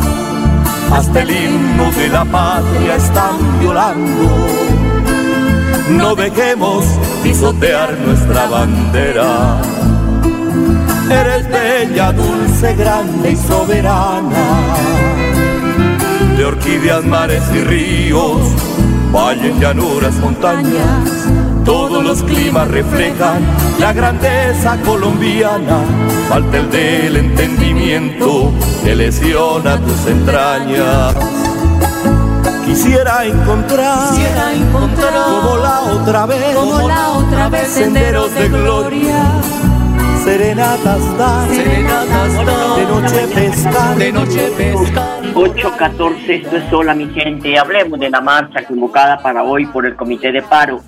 Hasta 0.91 1.23
el 1.23 1.31
himno 1.31 1.91
de 1.93 2.09
la 2.09 2.25
patria 2.25 2.97
están 2.97 3.59
violando. 3.61 4.31
No 5.91 6.15
dejemos 6.15 6.85
pisotear 7.23 7.97
nuestra 7.99 8.47
bandera. 8.47 9.61
Eres 11.11 11.49
bella, 11.49 12.13
dulce, 12.13 12.75
grande 12.75 13.33
y 13.33 13.37
soberana. 13.37 14.47
De 16.37 16.45
orquídeas, 16.45 17.05
mares 17.05 17.43
y 17.55 17.61
ríos, 17.61 18.41
valles, 19.13 19.59
llanuras, 19.59 20.15
montañas 20.17 21.46
todos 21.67 22.03
los 22.03 22.23
climas 22.23 22.69
reflejan 22.69 23.43
la 23.81 23.93
grandeza 23.93 24.79
colombiana. 24.85 25.81
Falta 26.29 26.59
el 26.59 26.71
del 26.71 27.17
entendimiento 27.17 28.53
que 28.85 28.95
lesiona 28.95 29.77
tus 29.79 30.07
entrañas. 30.07 31.15
Quisiera 32.65 33.25
encontrar, 33.25 34.11
Quisiera 34.11 34.55
encontrar 34.55 35.13
como 35.25 35.57
la 35.57 35.81
otra 35.81 36.27
vez, 36.27 36.55
como 36.55 36.89
la 36.89 37.11
otra 37.11 37.49
vez 37.49 37.69
senderos 37.69 38.33
de 38.35 38.49
gloria. 38.49 39.25
Serenatas 40.25 41.19
dar, 41.19 41.49
serenatas 41.49 42.47
dar, 42.47 42.77
de 42.77 42.85
noche 42.87 43.29
pescar, 43.35 43.97
de 43.97 44.13
noche 44.13 44.53
pescar. 44.57 45.23
8.14, 45.35 46.29
esto 46.29 46.57
es 46.57 46.71
sola 46.71 46.95
mi 46.95 47.09
gente. 47.11 47.59
Hablemos 47.59 47.99
de 48.01 48.11
la 48.11 48.21
marcha 48.21 48.65
convocada 48.65 49.19
para 49.19 49.43
hoy 49.43 49.67
por 49.67 49.87
el 49.87 49.95
Comité 49.95 50.33
de 50.33 50.43
Paro 50.43 50.81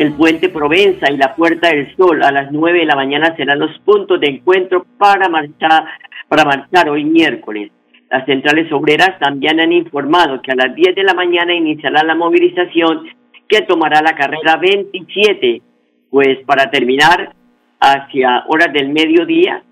el 0.00 0.14
puente 0.14 0.48
Provenza 0.48 1.12
y 1.12 1.18
la 1.18 1.36
Puerta 1.36 1.68
del 1.68 1.94
Sol 1.94 2.22
a 2.22 2.32
las 2.32 2.50
9 2.50 2.78
de 2.78 2.86
la 2.86 2.96
mañana 2.96 3.36
serán 3.36 3.58
los 3.58 3.78
puntos 3.80 4.18
de 4.18 4.28
encuentro 4.28 4.86
para 4.96 5.28
marchar, 5.28 5.84
para 6.26 6.46
marchar 6.46 6.88
hoy 6.88 7.04
miércoles. 7.04 7.70
Las 8.10 8.24
centrales 8.24 8.72
obreras 8.72 9.18
también 9.18 9.60
han 9.60 9.72
informado 9.72 10.40
que 10.40 10.52
a 10.52 10.54
las 10.54 10.74
10 10.74 10.94
de 10.94 11.02
la 11.02 11.12
mañana 11.12 11.52
iniciará 11.52 12.02
la 12.02 12.14
movilización 12.14 13.08
que 13.46 13.60
tomará 13.68 14.00
la 14.00 14.14
carrera 14.14 14.56
27, 14.56 15.60
pues 16.08 16.38
para 16.46 16.70
terminar 16.70 17.34
hacia 17.78 18.44
horas 18.48 18.72
del 18.72 18.88
mediodía 18.88 19.62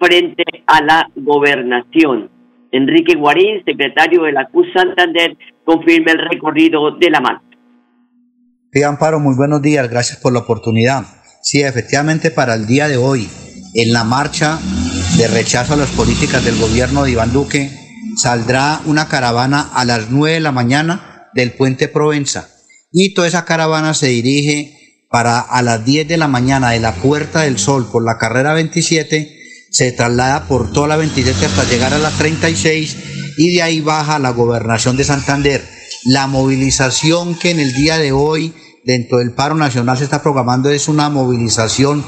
frente 0.00 0.44
a 0.66 0.82
la 0.82 1.10
gobernación. 1.14 2.30
Enrique 2.72 3.16
Guarín, 3.16 3.62
secretario 3.66 4.22
de 4.22 4.32
la 4.32 4.46
CUS 4.46 4.72
Santander, 4.72 5.36
confirma 5.62 6.12
el 6.12 6.26
recorrido 6.30 6.92
de 6.92 7.10
la 7.10 7.20
marcha. 7.20 7.47
Sí, 8.70 8.82
Amparo, 8.82 9.18
muy 9.18 9.34
buenos 9.34 9.62
días, 9.62 9.88
gracias 9.88 10.18
por 10.18 10.34
la 10.34 10.40
oportunidad. 10.40 11.06
Sí, 11.42 11.62
efectivamente, 11.62 12.30
para 12.30 12.52
el 12.52 12.66
día 12.66 12.86
de 12.86 12.98
hoy, 12.98 13.26
en 13.72 13.94
la 13.94 14.04
marcha 14.04 14.58
de 15.16 15.26
rechazo 15.26 15.72
a 15.72 15.78
las 15.78 15.88
políticas 15.88 16.44
del 16.44 16.58
gobierno 16.58 17.04
de 17.04 17.12
Iván 17.12 17.32
Duque, 17.32 17.70
saldrá 18.18 18.82
una 18.84 19.08
caravana 19.08 19.70
a 19.72 19.86
las 19.86 20.10
9 20.10 20.34
de 20.34 20.40
la 20.40 20.52
mañana 20.52 21.30
del 21.32 21.52
puente 21.52 21.88
Provenza. 21.88 22.50
Y 22.92 23.14
toda 23.14 23.26
esa 23.26 23.46
caravana 23.46 23.94
se 23.94 24.08
dirige 24.08 25.06
para 25.08 25.40
a 25.40 25.62
las 25.62 25.86
10 25.86 26.06
de 26.06 26.18
la 26.18 26.28
mañana 26.28 26.70
de 26.70 26.80
la 26.80 26.92
Puerta 26.92 27.40
del 27.40 27.58
Sol 27.58 27.88
por 27.90 28.04
la 28.04 28.18
carrera 28.18 28.52
27, 28.52 29.34
se 29.70 29.92
traslada 29.92 30.44
por 30.44 30.72
toda 30.72 30.88
la 30.88 30.96
27 30.96 31.46
hasta 31.46 31.64
llegar 31.64 31.94
a 31.94 31.98
la 31.98 32.10
36 32.10 32.96
y 33.38 33.54
de 33.54 33.62
ahí 33.62 33.80
baja 33.80 34.16
a 34.16 34.18
la 34.18 34.30
gobernación 34.30 34.98
de 34.98 35.04
Santander. 35.04 35.77
La 36.04 36.26
movilización 36.26 37.34
que 37.34 37.50
en 37.50 37.58
el 37.58 37.72
día 37.72 37.98
de 37.98 38.12
hoy 38.12 38.54
dentro 38.84 39.18
del 39.18 39.32
paro 39.32 39.56
nacional 39.56 39.98
se 39.98 40.04
está 40.04 40.22
programando 40.22 40.70
es 40.70 40.88
una 40.88 41.10
movilización 41.10 42.04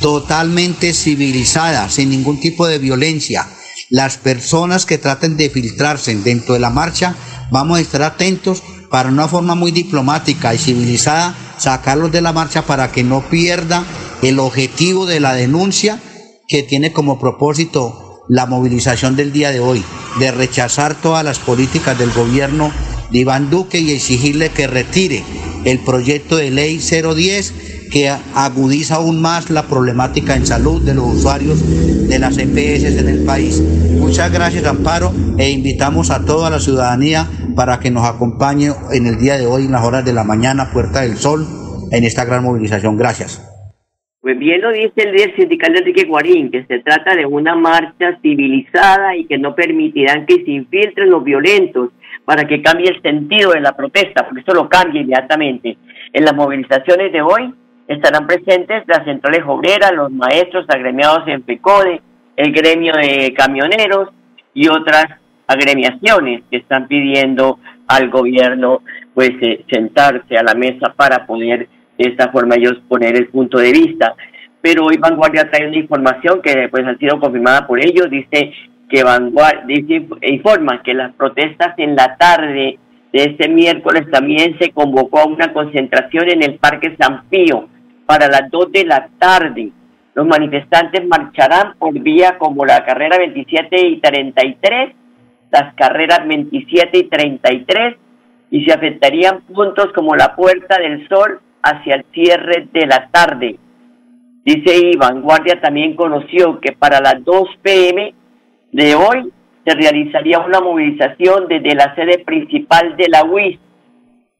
totalmente 0.00 0.92
civilizada, 0.92 1.88
sin 1.88 2.10
ningún 2.10 2.40
tipo 2.40 2.66
de 2.66 2.78
violencia. 2.78 3.48
Las 3.90 4.16
personas 4.16 4.86
que 4.86 4.98
traten 4.98 5.36
de 5.36 5.50
filtrarse 5.50 6.14
dentro 6.16 6.54
de 6.54 6.60
la 6.60 6.70
marcha, 6.70 7.14
vamos 7.50 7.78
a 7.78 7.80
estar 7.80 8.02
atentos 8.02 8.62
para 8.90 9.08
una 9.08 9.28
forma 9.28 9.54
muy 9.54 9.70
diplomática 9.70 10.52
y 10.52 10.58
civilizada 10.58 11.34
sacarlos 11.58 12.10
de 12.10 12.22
la 12.22 12.32
marcha 12.32 12.62
para 12.62 12.90
que 12.90 13.04
no 13.04 13.22
pierda 13.28 13.84
el 14.20 14.40
objetivo 14.40 15.06
de 15.06 15.20
la 15.20 15.34
denuncia 15.34 16.00
que 16.48 16.62
tiene 16.62 16.92
como 16.92 17.20
propósito 17.20 18.24
la 18.28 18.46
movilización 18.46 19.16
del 19.16 19.32
día 19.32 19.50
de 19.50 19.60
hoy, 19.60 19.84
de 20.18 20.32
rechazar 20.32 20.94
todas 20.94 21.24
las 21.24 21.38
políticas 21.38 21.98
del 21.98 22.12
gobierno 22.12 22.72
de 23.10 23.18
Iván 23.18 23.50
Duque 23.50 23.78
y 23.78 23.92
exigirle 23.92 24.50
que 24.50 24.66
retire 24.66 25.22
el 25.64 25.78
proyecto 25.80 26.36
de 26.36 26.50
ley 26.50 26.78
010 26.78 27.88
que 27.90 28.08
agudiza 28.08 28.96
aún 28.96 29.20
más 29.20 29.50
la 29.50 29.64
problemática 29.64 30.36
en 30.36 30.46
salud 30.46 30.82
de 30.82 30.94
los 30.94 31.16
usuarios 31.16 32.08
de 32.08 32.18
las 32.18 32.38
EPS 32.38 32.98
en 32.98 33.08
el 33.08 33.24
país. 33.24 33.60
Muchas 33.98 34.32
gracias 34.32 34.66
Amparo 34.66 35.12
e 35.38 35.50
invitamos 35.50 36.10
a 36.10 36.24
toda 36.24 36.50
la 36.50 36.60
ciudadanía 36.60 37.26
para 37.56 37.80
que 37.80 37.90
nos 37.90 38.04
acompañe 38.04 38.68
en 38.92 39.06
el 39.06 39.18
día 39.18 39.38
de 39.38 39.46
hoy 39.46 39.64
en 39.64 39.72
las 39.72 39.84
horas 39.84 40.04
de 40.04 40.12
la 40.12 40.24
mañana, 40.24 40.70
Puerta 40.72 41.00
del 41.00 41.16
Sol, 41.16 41.46
en 41.90 42.04
esta 42.04 42.24
gran 42.24 42.44
movilización. 42.44 42.96
Gracias. 42.96 43.44
Pues 44.20 44.38
bien 44.38 44.60
lo 44.60 44.72
dice 44.72 44.92
el 44.96 45.12
líder 45.12 45.34
sindical 45.36 45.76
Enrique 45.76 46.04
Guarín, 46.04 46.50
que 46.50 46.64
se 46.64 46.80
trata 46.80 47.14
de 47.14 47.24
una 47.24 47.54
marcha 47.54 48.18
civilizada 48.20 49.16
y 49.16 49.26
que 49.26 49.38
no 49.38 49.54
permitirán 49.54 50.26
que 50.26 50.44
se 50.44 50.50
infiltren 50.50 51.08
los 51.08 51.24
violentos 51.24 51.90
para 52.28 52.46
que 52.46 52.60
cambie 52.60 52.90
el 52.90 53.00
sentido 53.00 53.52
de 53.52 53.62
la 53.62 53.72
protesta, 53.72 54.22
porque 54.26 54.40
esto 54.40 54.52
lo 54.52 54.68
cambia 54.68 55.00
inmediatamente. 55.00 55.78
En 56.12 56.26
las 56.26 56.34
movilizaciones 56.34 57.10
de 57.10 57.22
hoy 57.22 57.54
estarán 57.86 58.26
presentes 58.26 58.82
las 58.86 59.02
centrales 59.06 59.44
obreras, 59.46 59.92
los 59.94 60.10
maestros 60.10 60.66
agremiados 60.68 61.26
en 61.26 61.40
PECODE, 61.40 62.02
el 62.36 62.52
gremio 62.52 62.92
de 62.92 63.32
camioneros 63.32 64.10
y 64.52 64.68
otras 64.68 65.06
agremiaciones 65.46 66.42
que 66.50 66.58
están 66.58 66.86
pidiendo 66.86 67.60
al 67.86 68.10
gobierno 68.10 68.82
pues 69.14 69.30
eh, 69.40 69.64
sentarse 69.72 70.36
a 70.36 70.42
la 70.42 70.52
mesa 70.52 70.92
para 70.94 71.24
poder 71.24 71.66
de 71.96 72.10
esta 72.10 72.30
forma 72.30 72.56
ellos 72.56 72.76
poner 72.88 73.16
el 73.16 73.28
punto 73.28 73.56
de 73.56 73.72
vista. 73.72 74.14
Pero 74.60 74.84
hoy 74.84 74.98
Vanguardia 74.98 75.50
trae 75.50 75.66
una 75.66 75.78
información 75.78 76.42
que 76.42 76.68
pues 76.68 76.86
ha 76.86 76.94
sido 76.98 77.18
confirmada 77.20 77.66
por 77.66 77.82
ellos, 77.82 78.10
dice 78.10 78.52
que 78.88 79.02
Vanguardia 79.02 79.64
dice, 79.66 80.06
informa 80.22 80.82
que 80.82 80.94
las 80.94 81.12
protestas 81.14 81.74
en 81.78 81.94
la 81.94 82.16
tarde 82.16 82.78
de 83.12 83.24
este 83.24 83.48
miércoles 83.48 84.10
también 84.10 84.58
se 84.58 84.70
convocó 84.70 85.20
a 85.20 85.26
una 85.26 85.52
concentración 85.52 86.30
en 86.30 86.42
el 86.42 86.54
Parque 86.58 86.96
San 86.98 87.24
Pío 87.28 87.68
para 88.06 88.28
las 88.28 88.50
2 88.50 88.72
de 88.72 88.84
la 88.84 89.08
tarde. 89.18 89.70
Los 90.14 90.26
manifestantes 90.26 91.06
marcharán 91.06 91.74
por 91.78 91.92
vía 91.98 92.38
como 92.38 92.64
la 92.64 92.84
carrera 92.84 93.18
27 93.18 93.86
y 93.86 94.00
33, 94.00 94.94
las 95.50 95.74
carreras 95.74 96.26
27 96.26 96.98
y 96.98 97.04
33, 97.04 97.96
y 98.50 98.64
se 98.64 98.72
afectarían 98.72 99.42
puntos 99.42 99.92
como 99.94 100.16
la 100.16 100.34
Puerta 100.34 100.78
del 100.78 101.06
Sol 101.08 101.40
hacia 101.62 101.96
el 101.96 102.04
cierre 102.12 102.68
de 102.72 102.86
la 102.86 103.08
tarde. 103.10 103.58
Dice 104.44 104.76
y 104.76 104.96
Vanguardia 104.96 105.60
también 105.60 105.94
conoció 105.94 106.58
que 106.60 106.72
para 106.72 107.00
las 107.00 107.22
2 107.22 107.48
pm 107.62 108.14
de 108.72 108.94
hoy 108.94 109.32
se 109.64 109.74
realizaría 109.74 110.38
una 110.40 110.60
movilización 110.60 111.46
desde 111.48 111.74
la 111.74 111.94
sede 111.94 112.18
principal 112.24 112.96
de 112.96 113.08
la 113.08 113.24
UIS. 113.24 113.58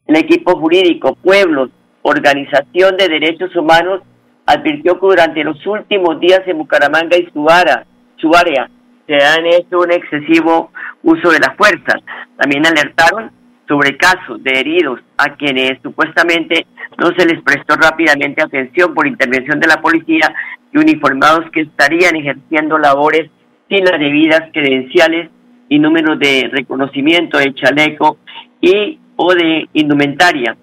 El 0.06 0.16
equipo 0.16 0.58
jurídico, 0.58 1.16
pueblos, 1.16 1.70
organización 2.02 2.96
de 2.96 3.08
derechos 3.08 3.54
humanos 3.56 4.02
advirtió 4.46 4.94
que 4.94 5.06
durante 5.06 5.44
los 5.44 5.64
últimos 5.66 6.18
días 6.20 6.40
en 6.46 6.58
Bucaramanga 6.58 7.16
y 7.18 7.28
su, 7.32 7.48
área, 7.48 7.84
su 8.16 8.34
área 8.34 8.70
se 9.06 9.14
han 9.14 9.46
hecho 9.46 9.80
un 9.80 9.92
excesivo 9.92 10.70
uso 11.02 11.30
de 11.30 11.40
la 11.40 11.54
fuerza. 11.56 11.98
También 12.38 12.66
alertaron 12.66 13.30
sobre 13.66 13.98
casos 13.98 14.42
de 14.42 14.58
heridos 14.58 15.00
a 15.18 15.36
quienes 15.36 15.72
supuestamente 15.82 16.66
no 16.96 17.08
se 17.18 17.26
les 17.26 17.42
prestó 17.42 17.76
rápidamente 17.76 18.42
atención 18.42 18.94
por 18.94 19.06
intervención 19.06 19.60
de 19.60 19.68
la 19.68 19.80
policía 19.82 20.34
y 20.72 20.78
uniformados 20.78 21.50
que 21.52 21.62
estarían 21.62 22.16
ejerciendo 22.16 22.78
labores 22.78 23.30
sin 23.68 23.84
las 23.84 23.98
debidas 23.98 24.50
credenciales 24.52 25.30
y 25.68 25.78
números 25.78 26.18
de 26.18 26.48
reconocimiento 26.50 27.38
de 27.38 27.54
chaleco 27.54 28.18
y 28.60 28.98
o 29.16 29.34
de 29.34 29.68
indumentaria. 29.74 30.56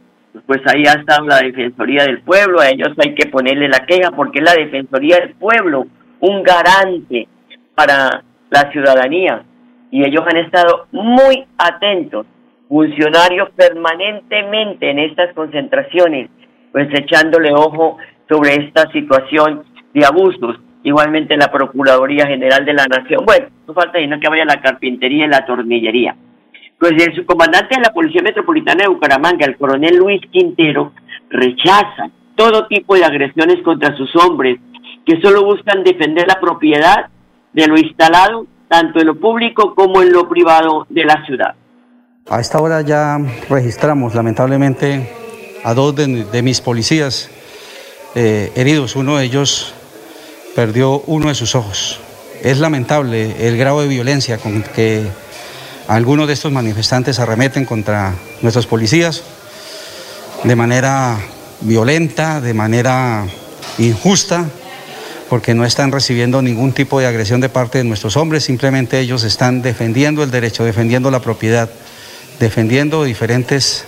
Pues 0.45 0.61
ahí 0.67 0.83
ha 0.85 0.99
estado 0.99 1.27
la 1.27 1.39
Defensoría 1.39 2.03
del 2.03 2.21
Pueblo, 2.21 2.59
a 2.59 2.69
ellos 2.69 2.89
hay 2.97 3.15
que 3.15 3.27
ponerle 3.27 3.69
la 3.69 3.85
queja 3.85 4.11
porque 4.11 4.39
es 4.39 4.45
la 4.45 4.53
Defensoría 4.53 5.19
del 5.19 5.35
Pueblo, 5.35 5.85
un 6.19 6.43
garante 6.43 7.27
para 7.73 8.23
la 8.49 8.71
ciudadanía. 8.71 9.43
Y 9.91 10.03
ellos 10.03 10.23
han 10.27 10.37
estado 10.37 10.87
muy 10.91 11.45
atentos, 11.57 12.25
funcionarios 12.67 13.49
permanentemente 13.51 14.89
en 14.89 14.99
estas 14.99 15.33
concentraciones, 15.33 16.29
pues 16.71 16.89
echándole 16.93 17.53
ojo 17.53 17.97
sobre 18.27 18.55
esta 18.55 18.91
situación 18.91 19.63
de 19.93 20.05
abusos 20.05 20.59
igualmente 20.85 21.35
la 21.35 21.51
Procuraduría 21.51 22.27
General 22.27 22.63
de 22.63 22.73
la 22.73 22.85
Nación. 22.85 23.25
Bueno, 23.25 23.47
no 23.67 23.73
falta 23.73 23.99
sino 23.99 24.19
que 24.19 24.29
vaya 24.29 24.45
la 24.45 24.61
carpintería 24.61 25.25
y 25.25 25.29
la 25.29 25.45
tornillería. 25.45 26.15
Pues 26.79 26.91
el 26.91 27.15
subcomandante 27.15 27.75
de 27.75 27.81
la 27.81 27.91
Policía 27.91 28.21
Metropolitana 28.21 28.83
de 28.83 28.89
Bucaramanga, 28.89 29.45
el 29.45 29.57
coronel 29.57 29.97
Luis 29.97 30.21
Quintero, 30.31 30.93
rechaza 31.29 32.09
todo 32.35 32.67
tipo 32.67 32.95
de 32.95 33.03
agresiones 33.03 33.63
contra 33.63 33.97
sus 33.97 34.15
hombres 34.15 34.59
que 35.05 35.19
solo 35.21 35.43
buscan 35.43 35.83
defender 35.83 36.27
la 36.27 36.39
propiedad 36.39 37.07
de 37.53 37.67
lo 37.67 37.77
instalado, 37.77 38.45
tanto 38.67 38.99
en 38.99 39.07
lo 39.07 39.15
público 39.15 39.73
como 39.73 40.03
en 40.03 40.11
lo 40.11 40.29
privado 40.29 40.85
de 40.89 41.03
la 41.03 41.25
ciudad. 41.25 41.55
A 42.29 42.39
esta 42.39 42.59
hora 42.59 42.81
ya 42.81 43.17
registramos 43.49 44.13
lamentablemente 44.13 45.09
a 45.63 45.73
dos 45.73 45.95
de, 45.95 46.41
mis 46.43 46.61
policías 46.61 47.31
eh, 48.13 48.51
heridos, 48.55 48.95
uno 48.95 49.17
de 49.17 49.25
ellos 49.25 49.74
perdió 50.55 51.01
uno 51.05 51.27
de 51.27 51.35
sus 51.35 51.53
ojos. 51.53 51.99
Es 52.41 52.59
lamentable 52.59 53.47
el 53.47 53.57
grado 53.57 53.81
de 53.81 53.87
violencia 53.87 54.37
con 54.37 54.63
que 54.63 55.05
algunos 55.87 56.27
de 56.27 56.33
estos 56.33 56.51
manifestantes 56.51 57.19
arremeten 57.19 57.65
contra 57.65 58.15
nuestros 58.41 58.65
policías 58.65 59.21
de 60.43 60.55
manera 60.55 61.19
violenta, 61.61 62.39
de 62.39 62.53
manera 62.53 63.25
injusta, 63.77 64.45
porque 65.29 65.53
no 65.53 65.65
están 65.65 65.91
recibiendo 65.91 66.41
ningún 66.41 66.71
tipo 66.71 66.99
de 66.99 67.07
agresión 67.07 67.41
de 67.41 67.49
parte 67.49 67.79
de 67.79 67.83
nuestros 67.83 68.15
hombres, 68.15 68.43
simplemente 68.43 68.99
ellos 68.99 69.23
están 69.23 69.61
defendiendo 69.61 70.23
el 70.23 70.31
derecho, 70.31 70.63
defendiendo 70.63 71.11
la 71.11 71.19
propiedad, 71.19 71.69
defendiendo 72.39 73.03
diferentes 73.03 73.85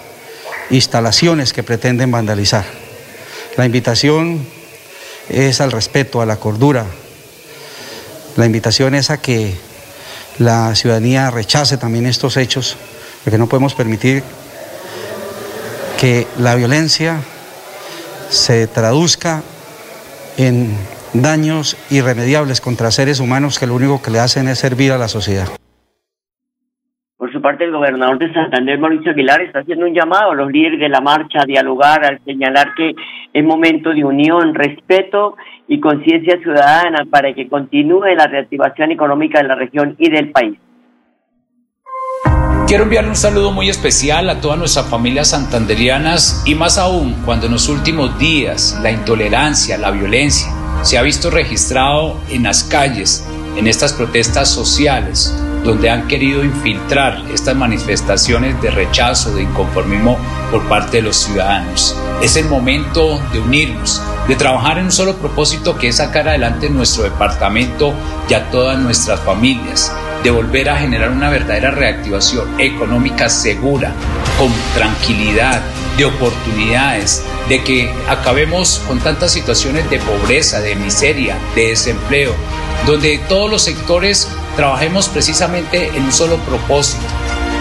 instalaciones 0.70 1.54
que 1.54 1.64
pretenden 1.64 2.12
vandalizar. 2.12 2.66
La 3.56 3.66
invitación 3.66 4.57
es 5.30 5.62
al 5.62 5.72
respeto, 5.72 6.22
a 6.22 6.26
la 6.26 6.38
cordura. 6.38 6.86
La 8.36 8.46
invitación 8.46 8.96
es 8.96 9.10
a 9.10 9.18
que 9.18 9.56
la 10.38 10.76
ciudadanía 10.76 11.32
rechace 11.32 11.78
también 11.78 12.06
estos 12.06 12.38
hechos, 12.38 12.78
porque 13.24 13.38
no 13.38 13.48
podemos 13.48 13.74
permitir 13.74 14.24
que 16.00 16.28
la 16.38 16.56
violencia 16.56 17.22
se 18.30 18.68
traduzca 18.68 19.42
en 20.38 20.78
daños 21.14 21.78
irremediables 21.90 22.62
contra 22.62 22.92
seres 22.92 23.20
humanos 23.20 23.58
que 23.58 23.68
lo 23.68 23.76
único 23.76 24.02
que 24.02 24.12
le 24.12 24.20
hacen 24.20 24.48
es 24.48 24.60
servir 24.60 24.92
a 24.92 24.98
la 24.98 25.08
sociedad. 25.08 25.48
Parte, 27.48 27.64
el 27.64 27.72
gobernador 27.72 28.20
de 28.20 28.34
Santander, 28.34 28.78
Mauricio 28.78 29.12
Aguilar, 29.12 29.40
está 29.40 29.60
haciendo 29.60 29.86
un 29.86 29.94
llamado 29.94 30.32
a 30.32 30.36
los 30.36 30.52
líderes 30.52 30.82
de 30.82 30.90
la 30.90 31.00
marcha 31.00 31.44
a 31.44 31.46
dialogar, 31.46 32.04
al 32.04 32.20
señalar 32.26 32.74
que 32.76 32.94
es 33.32 33.46
momento 33.46 33.92
de 33.92 34.04
unión, 34.04 34.54
respeto 34.54 35.38
y 35.66 35.80
conciencia 35.80 36.38
ciudadana 36.40 37.06
para 37.10 37.34
que 37.34 37.48
continúe 37.48 38.04
la 38.18 38.28
reactivación 38.28 38.92
económica 38.92 39.42
de 39.42 39.48
la 39.48 39.56
región 39.56 39.96
y 39.98 40.10
del 40.10 40.30
país. 40.32 40.58
Quiero 42.68 42.84
enviarle 42.84 43.12
un 43.12 43.16
saludo 43.16 43.54
muy 43.54 43.70
especial 43.70 44.30
a 44.30 44.42
todas 44.42 44.60
nuestras 44.60 44.90
familias 44.90 45.30
santanderianas 45.30 46.44
y 46.46 46.54
más 46.54 46.78
aún 46.78 47.16
cuando 47.24 47.46
en 47.46 47.54
los 47.54 47.70
últimos 47.70 48.20
días 48.20 48.78
la 48.84 48.92
intolerancia, 48.92 49.78
la 49.78 49.92
violencia 49.92 50.52
se 50.82 50.98
ha 50.98 51.02
visto 51.02 51.30
registrado 51.30 52.20
en 52.30 52.44
las 52.44 52.66
calles, 52.66 53.26
en 53.56 53.68
estas 53.68 53.94
protestas 53.94 54.54
sociales, 54.54 55.34
donde 55.68 55.90
han 55.90 56.08
querido 56.08 56.46
infiltrar 56.46 57.22
estas 57.30 57.54
manifestaciones 57.54 58.60
de 58.62 58.72
rechazo, 58.72 59.36
de 59.36 59.44
inconformismo 59.44 60.18
por 60.50 60.64
parte 60.70 60.98
de 60.98 61.04
los 61.04 61.18
ciudadanos. 61.18 61.94
Es 62.22 62.38
el 62.38 62.46
momento 62.46 63.22
de 63.34 63.40
unirnos, 63.42 64.02
de 64.30 64.38
trabajar 64.38 64.78
en 64.78 64.86
un 64.86 64.92
solo 64.94 65.18
propósito 65.18 65.78
que 65.78 65.90
es 65.90 65.98
sacar 65.98 66.30
adelante 66.30 66.70
nuestro 66.70 67.04
departamento 67.04 67.94
y 68.30 68.34
a 68.34 68.50
todas 68.50 68.80
nuestras 68.80 69.20
familias, 69.20 69.92
de 70.24 70.32
volver 70.32 70.70
a 70.70 70.78
generar 70.78 71.10
una 71.10 71.30
verdadera 71.30 71.72
reactivación 71.72 72.62
económica 72.62 73.28
segura, 73.28 73.92
con 74.40 74.50
tranquilidad, 74.74 75.62
de 75.98 76.06
oportunidades, 76.06 77.26
de 77.50 77.62
que 77.64 77.92
acabemos 78.08 78.82
con 78.88 79.00
tantas 79.00 79.34
situaciones 79.34 79.90
de 79.90 80.00
pobreza, 80.00 80.62
de 80.62 80.76
miseria, 80.76 81.38
de 81.56 81.70
desempleo, 81.70 82.34
donde 82.86 83.18
todos 83.28 83.50
los 83.50 83.64
sectores 83.64 84.30
trabajemos 84.58 85.08
precisamente 85.08 85.88
en 85.96 86.04
un 86.04 86.12
solo 86.12 86.38
propósito, 86.40 87.06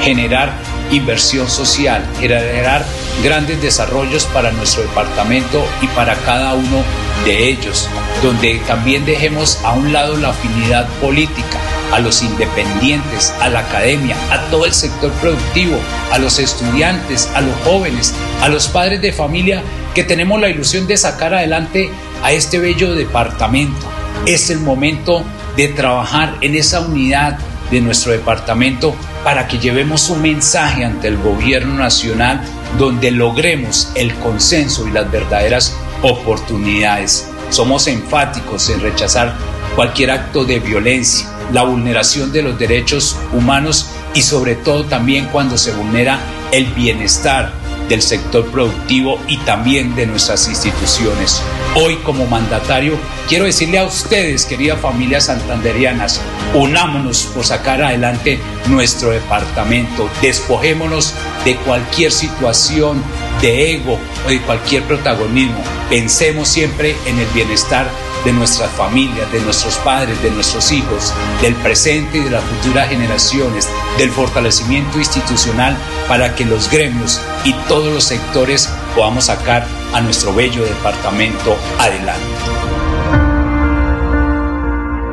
generar 0.02 0.52
inversión 0.90 1.48
social, 1.48 2.04
generar 2.18 2.84
grandes 3.22 3.60
desarrollos 3.60 4.24
para 4.26 4.50
nuestro 4.52 4.82
departamento 4.82 5.64
y 5.82 5.86
para 5.88 6.14
cada 6.16 6.54
uno 6.54 6.82
de 7.24 7.48
ellos, 7.48 7.88
donde 8.22 8.60
también 8.66 9.04
dejemos 9.04 9.60
a 9.62 9.72
un 9.72 9.92
lado 9.92 10.16
la 10.16 10.30
afinidad 10.30 10.88
política, 11.00 11.58
a 11.92 12.00
los 12.00 12.22
independientes, 12.22 13.32
a 13.40 13.48
la 13.48 13.60
academia, 13.60 14.16
a 14.30 14.40
todo 14.50 14.64
el 14.64 14.72
sector 14.72 15.12
productivo, 15.12 15.78
a 16.10 16.18
los 16.18 16.38
estudiantes, 16.38 17.30
a 17.34 17.42
los 17.42 17.54
jóvenes, 17.64 18.14
a 18.40 18.48
los 18.48 18.68
padres 18.68 19.02
de 19.02 19.12
familia 19.12 19.62
que 19.94 20.02
tenemos 20.04 20.40
la 20.40 20.48
ilusión 20.48 20.86
de 20.86 20.96
sacar 20.96 21.34
adelante 21.34 21.90
a 22.22 22.32
este 22.32 22.58
bello 22.58 22.94
departamento. 22.94 23.86
Es 24.24 24.50
el 24.50 24.60
momento 24.60 25.24
de 25.56 25.68
trabajar 25.68 26.36
en 26.40 26.54
esa 26.54 26.80
unidad 26.80 27.38
de 27.70 27.80
nuestro 27.80 28.12
departamento 28.12 28.94
para 29.24 29.48
que 29.48 29.58
llevemos 29.58 30.08
un 30.08 30.22
mensaje 30.22 30.84
ante 30.84 31.08
el 31.08 31.16
gobierno 31.16 31.74
nacional 31.74 32.40
donde 32.78 33.10
logremos 33.10 33.90
el 33.94 34.14
consenso 34.16 34.86
y 34.86 34.92
las 34.92 35.10
verdaderas 35.10 35.76
oportunidades. 36.02 37.28
Somos 37.50 37.86
enfáticos 37.86 38.70
en 38.70 38.80
rechazar 38.80 39.34
cualquier 39.74 40.10
acto 40.10 40.44
de 40.44 40.60
violencia, 40.60 41.28
la 41.52 41.62
vulneración 41.62 42.32
de 42.32 42.42
los 42.42 42.58
derechos 42.58 43.16
humanos 43.32 43.90
y 44.14 44.22
sobre 44.22 44.54
todo 44.56 44.84
también 44.84 45.26
cuando 45.26 45.58
se 45.58 45.72
vulnera 45.72 46.18
el 46.52 46.66
bienestar 46.66 47.52
del 47.88 48.02
sector 48.02 48.46
productivo 48.50 49.20
y 49.26 49.38
también 49.38 49.94
de 49.94 50.06
nuestras 50.06 50.48
instituciones. 50.48 51.42
Hoy 51.74 51.96
como 51.96 52.26
mandatario 52.26 52.98
quiero 53.28 53.44
decirle 53.44 53.78
a 53.78 53.84
ustedes, 53.84 54.44
queridas 54.44 54.80
familias 54.80 55.26
santanderianas, 55.26 56.20
unámonos 56.54 57.26
por 57.34 57.44
sacar 57.44 57.82
adelante 57.82 58.40
nuestro 58.68 59.10
departamento, 59.10 60.08
despojémonos 60.22 61.14
de 61.44 61.56
cualquier 61.56 62.12
situación 62.12 63.02
de 63.40 63.74
ego 63.74 63.98
o 64.24 64.28
de 64.28 64.40
cualquier 64.42 64.82
protagonismo. 64.84 65.62
Pensemos 65.90 66.48
siempre 66.48 66.96
en 67.06 67.18
el 67.18 67.26
bienestar 67.28 67.88
de 68.26 68.32
nuestras 68.32 68.70
familias, 68.72 69.30
de 69.32 69.40
nuestros 69.40 69.78
padres, 69.78 70.20
de 70.20 70.32
nuestros 70.32 70.72
hijos, 70.72 71.14
del 71.40 71.54
presente 71.62 72.18
y 72.18 72.24
de 72.24 72.30
las 72.30 72.42
futuras 72.42 72.88
generaciones, 72.88 73.70
del 73.98 74.10
fortalecimiento 74.10 74.98
institucional 74.98 75.76
para 76.08 76.34
que 76.34 76.44
los 76.44 76.68
gremios 76.68 77.22
y 77.44 77.54
todos 77.68 77.94
los 77.94 78.02
sectores 78.02 78.66
podamos 78.96 79.26
sacar 79.26 79.62
a 79.94 80.00
nuestro 80.00 80.34
bello 80.34 80.64
departamento 80.64 81.54
adelante. 81.78 82.26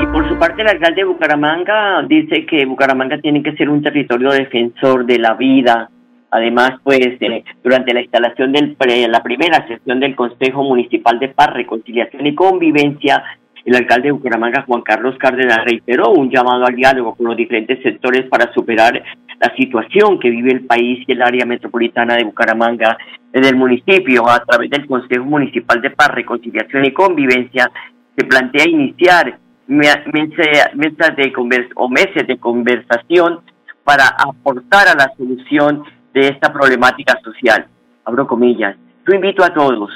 Y 0.02 0.06
por 0.08 0.28
su 0.28 0.36
parte, 0.40 0.64
el 0.64 0.70
alcalde 0.70 1.02
de 1.02 1.06
Bucaramanga 1.06 2.02
dice 2.10 2.48
que 2.48 2.66
Bucaramanga 2.66 3.20
tiene 3.22 3.44
que 3.44 3.56
ser 3.56 3.70
un 3.70 3.84
territorio 3.84 4.32
defensor 4.32 5.06
de 5.06 5.20
la 5.20 5.36
vida. 5.36 5.92
Además, 6.34 6.80
pues, 6.84 7.00
eh, 7.00 7.44
durante 7.64 7.94
la 7.94 8.02
instalación 8.02 8.52
de 8.54 9.08
la 9.08 9.22
primera 9.22 9.68
sesión 9.68 10.00
del 10.00 10.16
Consejo 10.16 10.64
Municipal 10.64 11.20
de 11.20 11.30
Paz, 11.30 11.54
Reconciliación 11.54 12.26
y 12.26 12.34
Convivencia, 12.34 13.24
el 13.64 13.76
alcalde 13.76 14.08
de 14.08 14.14
Bucaramanga, 14.14 14.64
Juan 14.64 14.82
Carlos 14.82 15.16
Cárdenas, 15.20 15.64
reiteró 15.64 16.10
un 16.10 16.32
llamado 16.32 16.66
al 16.66 16.76
diálogo 16.76 17.14
con 17.14 17.28
los 17.28 17.38
diferentes 17.38 17.84
sectores 17.84 18.24
para 18.30 18.52
superar 18.52 19.00
la 19.40 19.56
situación 19.56 20.20
que 20.20 20.32
vive 20.32 20.54
el 20.54 20.66
país 20.66 21.04
y 21.08 21.12
el 21.12 21.22
área 21.22 21.46
metropolitana 21.46 22.16
de 22.16 22.24
Bucaramanga. 22.24 22.98
En 23.32 23.46
el 23.46 23.56
municipio, 23.56 24.28
a 24.28 24.44
través 24.44 24.72
del 24.72 24.88
Consejo 24.88 25.26
Municipal 25.26 25.84
de 25.84 25.92
Paz, 25.92 26.10
Reconciliación 26.16 26.84
y 26.84 26.94
Convivencia, 26.94 27.70
se 28.18 28.26
plantea 28.26 28.68
iniciar 28.68 29.38
mesas 29.68 31.16
de 31.16 31.32
o 31.76 31.90
meses 31.90 32.26
de 32.26 32.38
conversación 32.38 33.42
para 33.84 34.08
aportar 34.08 34.88
a 34.88 34.96
la 34.96 35.12
solución 35.16 35.84
de 36.14 36.28
esta 36.28 36.54
problemática 36.54 37.20
social. 37.24 37.68
Abro 38.06 38.28
comillas. 38.28 38.76
Yo 39.08 39.16
invito 39.16 39.44
a 39.44 39.54
todos, 39.54 39.92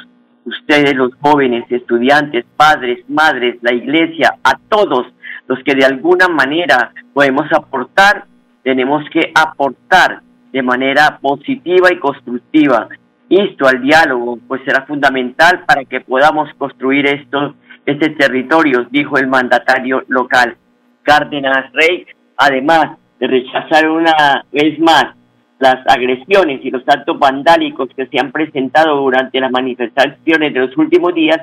ustedes 0.45 0.95
los 0.95 1.13
jóvenes, 1.21 1.65
estudiantes, 1.69 2.45
padres, 2.55 3.03
madres, 3.09 3.57
la 3.61 3.73
iglesia, 3.73 4.35
a 4.43 4.57
todos 4.69 5.07
los 5.47 5.59
que 5.63 5.75
de 5.75 5.85
alguna 5.85 6.27
manera 6.27 6.91
podemos 7.13 7.45
aportar, 7.51 8.25
tenemos 8.63 9.03
que 9.11 9.31
aportar 9.33 10.21
de 10.51 10.61
manera 10.61 11.19
positiva 11.21 11.91
y 11.91 11.99
constructiva. 11.99 12.89
Insto 13.29 13.67
al 13.67 13.81
diálogo, 13.81 14.39
pues 14.47 14.61
será 14.63 14.85
fundamental 14.85 15.63
para 15.65 15.85
que 15.85 16.01
podamos 16.01 16.49
construir 16.57 17.05
estos, 17.07 17.55
este 17.85 18.09
territorio, 18.11 18.87
dijo 18.89 19.17
el 19.17 19.27
mandatario 19.27 20.03
local. 20.07 20.57
Cárdenas 21.03 21.71
Rey, 21.73 22.05
además 22.37 22.97
de 23.19 23.27
rechazar 23.27 23.89
una 23.89 24.43
vez 24.51 24.77
más 24.79 25.16
las 25.59 25.77
agresiones 25.87 26.61
y 26.63 26.69
los 26.69 26.83
actos 26.87 27.17
vandálicos 27.17 27.89
que 27.95 28.05
se 28.07 28.19
han 28.19 28.31
presentado 28.31 28.97
durante 28.97 29.39
las 29.39 29.51
manifestaciones 29.51 30.53
de 30.53 30.59
los 30.59 30.77
últimos 30.77 31.13
días, 31.13 31.39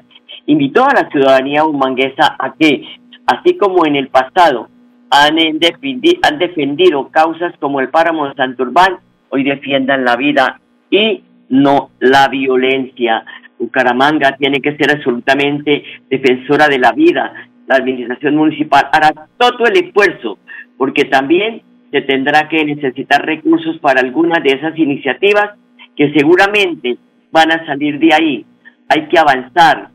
invitó 0.47 0.85
a 0.85 0.95
la 0.95 1.09
ciudadanía 1.11 1.65
humanguesa 1.65 2.37
a 2.39 2.55
que, 2.55 2.83
así 3.27 3.57
como 3.57 3.87
en 3.87 3.97
el 3.97 4.09
pasado 4.09 4.69
han, 5.11 5.39
han 5.39 6.39
defendido 6.39 7.09
causas 7.09 7.55
como 7.59 7.81
el 7.81 7.89
páramo 7.89 8.29
de 8.29 8.35
Santurbán, 8.35 8.99
hoy 9.31 9.45
defiendan 9.45 10.05
la 10.05 10.17
vida 10.17 10.61
y 10.91 11.23
no 11.49 11.91
la 12.01 12.29
violencia. 12.29 13.25
Bucaramanga 13.59 14.37
tiene 14.37 14.61
que 14.61 14.77
ser 14.77 14.91
absolutamente 14.91 15.85
defensora 16.11 16.69
de 16.69 16.79
la 16.79 16.93
vida. 16.93 17.33
La 17.67 17.77
administración 17.77 18.37
municipal 18.37 18.89
hará 18.93 19.13
todo 19.39 19.65
el 19.67 19.85
esfuerzo 19.85 20.39
porque 20.77 21.05
también 21.05 21.63
se 21.95 22.03
tendrá 22.03 22.49
que 22.49 22.65
necesitar 22.65 23.25
recursos 23.25 23.79
para 23.79 24.01
algunas 24.01 24.43
de 24.43 24.51
esas 24.51 24.77
iniciativas 24.77 25.51
que 25.95 26.13
seguramente 26.13 26.99
van 27.31 27.53
a 27.53 27.65
salir 27.67 28.01
de 28.01 28.13
ahí. 28.13 28.47
Hay 28.89 29.07
que 29.07 29.17
avanzar. 29.17 29.91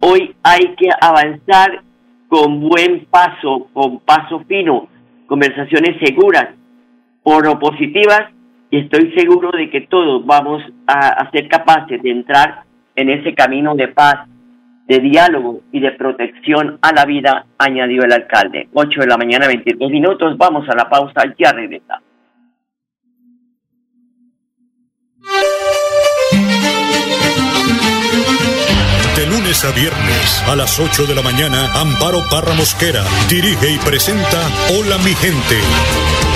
Hoy 0.00 0.34
hay 0.42 0.74
que 0.74 0.88
avanzar 1.00 1.80
con 2.26 2.58
buen 2.58 3.06
paso, 3.08 3.68
con 3.72 4.00
paso 4.00 4.40
fino, 4.48 4.88
conversaciones 5.28 5.96
seguras, 6.04 6.48
positivas 7.60 8.22
y 8.68 8.78
estoy 8.78 9.12
seguro 9.16 9.52
de 9.56 9.70
que 9.70 9.82
todos 9.82 10.26
vamos 10.26 10.60
a, 10.88 11.08
a 11.08 11.30
ser 11.30 11.46
capaces 11.46 12.02
de 12.02 12.10
entrar 12.10 12.64
en 12.96 13.10
ese 13.10 13.32
camino 13.32 13.76
de 13.76 13.86
paz 13.86 14.28
de 14.86 15.00
diálogo 15.00 15.62
y 15.72 15.80
de 15.80 15.92
protección 15.92 16.78
a 16.80 16.92
la 16.92 17.04
vida, 17.04 17.46
añadió 17.58 18.04
el 18.04 18.12
alcalde. 18.12 18.68
8 18.72 19.00
de 19.00 19.06
la 19.06 19.16
mañana, 19.16 19.48
22 19.48 19.90
minutos, 19.90 20.36
vamos 20.38 20.68
a 20.68 20.76
la 20.76 20.88
pausa, 20.88 21.22
ya 21.38 21.52
regresamos. 21.52 22.04
De 29.16 29.26
lunes 29.26 29.64
a 29.64 29.72
viernes 29.72 30.44
a 30.48 30.54
las 30.54 30.78
8 30.78 31.06
de 31.06 31.14
la 31.14 31.22
mañana, 31.22 31.66
Amparo 31.74 32.18
Parra 32.30 32.54
Mosquera 32.54 33.02
dirige 33.28 33.70
y 33.70 33.78
presenta 33.78 34.38
Hola 34.70 34.98
mi 34.98 35.14
gente 35.14 36.35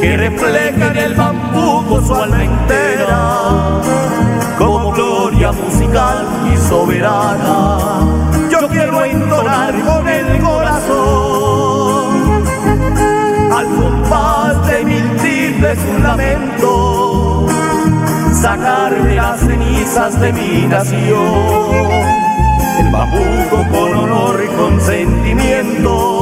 Que 0.00 0.16
refleja 0.16 0.88
en 0.88 0.96
el 0.98 1.14
bambuco 1.14 2.02
su 2.02 2.14
alma 2.14 2.44
entera 2.44 3.80
como 4.58 4.92
gloria 4.92 5.50
musical 5.52 6.26
y 6.52 6.56
soberana. 6.58 7.78
Yo 8.50 8.68
quiero 8.68 9.02
entonar 9.04 9.72
con 9.82 10.06
el 10.06 10.42
corazón 10.42 12.44
al 13.50 13.66
compás 13.66 14.66
de 14.66 14.84
mil 14.84 15.16
timbres 15.16 15.78
un 15.96 16.02
lamento, 16.02 17.46
sacar 18.34 19.04
de 19.04 19.14
las 19.14 19.40
cenizas 19.40 20.20
de 20.20 20.32
mi 20.34 20.66
nación 20.66 21.78
el 22.78 22.90
bambuco 22.90 23.66
con 23.70 23.96
honor 23.96 24.44
y 24.44 24.48
con 24.54 24.78
sentimiento 24.80 26.17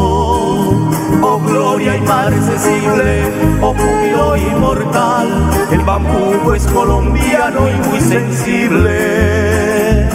gloria 1.77 1.97
inmarcesible, 1.97 3.25
oh 3.61 3.75
júbilo 3.75 4.35
inmortal, 4.35 5.29
el 5.71 5.81
bambuco 5.81 6.55
es 6.55 6.67
colombiano 6.69 7.69
y 7.69 7.75
muy 7.89 8.01
sensible, 8.01 10.09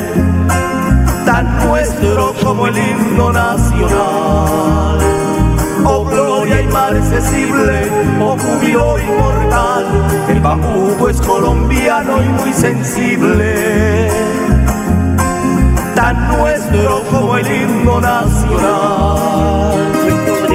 tan 1.24 1.67
nuestro 1.67 2.34
como 2.43 2.65
el 2.65 2.76
himno 2.76 3.32
nacional. 3.32 4.97
Oh 5.86 6.04
gloria 6.04 6.62
inmarcesible, 6.62 7.91
oh 8.19 8.36
júbilo 8.39 8.97
inmortal, 9.00 9.86
el 10.30 10.39
bambuco 10.39 11.10
es 11.10 11.21
colombiano 11.21 12.24
y 12.24 12.30
muy 12.41 12.54
sensible, 12.54 14.10
tan 15.93 16.28
nuestro 16.28 17.04
como 17.12 17.38
el 17.38 17.45
himno 17.45 18.02
nacional 18.02 19.11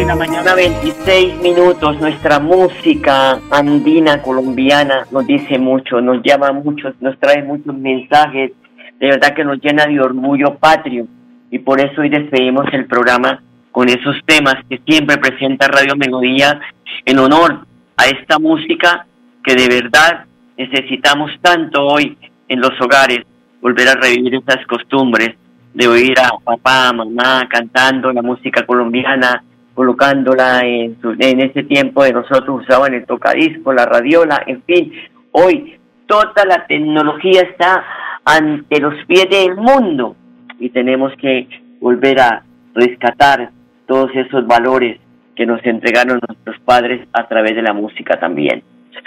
la 0.07 0.15
mañana 0.15 0.55
26 0.55 1.43
minutos. 1.43 2.01
Nuestra 2.01 2.39
música 2.39 3.41
andina 3.51 4.23
colombiana 4.23 5.05
nos 5.11 5.27
dice 5.27 5.59
mucho, 5.59 6.01
nos 6.01 6.23
llama 6.23 6.53
mucho, 6.53 6.93
nos 7.01 7.19
trae 7.19 7.43
muchos 7.43 7.75
mensajes. 7.75 8.53
De 9.01 9.07
verdad 9.09 9.35
que 9.35 9.45
nos 9.45 9.61
llena 9.61 9.87
de 9.87 10.01
orgullo 10.01 10.57
patrio. 10.59 11.09
Y 11.51 11.59
por 11.59 11.81
eso 11.81 12.03
hoy 12.03 12.09
despedimos 12.09 12.67
el 12.73 12.87
programa 12.87 13.43
con 13.73 13.89
esos 13.89 14.17
temas 14.25 14.55
que 14.69 14.81
siempre 14.87 15.17
presenta 15.19 15.67
Radio 15.67 15.97
Melodía 15.97 16.61
en 17.05 17.19
honor 17.19 17.67
a 17.97 18.07
esta 18.07 18.39
música 18.39 19.07
que 19.43 19.55
de 19.55 19.69
verdad 19.69 20.25
necesitamos 20.57 21.33
tanto 21.43 21.85
hoy 21.85 22.17
en 22.49 22.61
los 22.61 22.81
hogares, 22.81 23.21
volver 23.61 23.89
a 23.89 23.95
revivir 23.95 24.37
esas 24.37 24.65
costumbres 24.67 25.35
de 25.75 25.89
oír 25.89 26.19
a 26.21 26.31
papá, 26.45 26.93
mamá 26.93 27.49
cantando 27.51 28.13
la 28.13 28.23
música 28.23 28.65
colombiana, 28.65 29.43
colocándola 29.77 30.61
en, 30.65 31.01
su, 31.01 31.11
en 31.19 31.41
ese 31.41 31.63
tiempo 31.63 32.03
de 32.03 32.15
nosotros 32.15 32.63
usaban 32.63 32.95
el 32.95 33.07
tocadisco, 33.07 33.73
la 33.73 33.85
radiola, 33.85 34.43
en 34.47 34.63
fin, 34.63 34.93
hoy 35.33 35.79
toda 36.07 36.45
la 36.49 36.67
tecnología 36.67 37.43
está 37.43 37.85
ante 38.25 38.81
los 38.81 38.95
pies 39.07 39.29
del 39.31 39.55
mundo 39.55 40.17
y 40.59 40.71
tenemos 40.71 41.13
que 41.21 41.47
volver 41.81 42.19
a 42.21 42.43
rescatar 42.75 43.51
todos 43.87 44.11
esos 44.15 44.47
valores 44.47 44.99
que 45.37 45.47
nos 45.47 45.65
entregaron 45.65 46.21
nuestros 46.27 46.59
padres 46.65 47.07
a 47.13 47.29
través 47.29 47.55
de 47.55 47.63
la 47.63 47.75
música 47.75 48.19
también. 48.19 48.63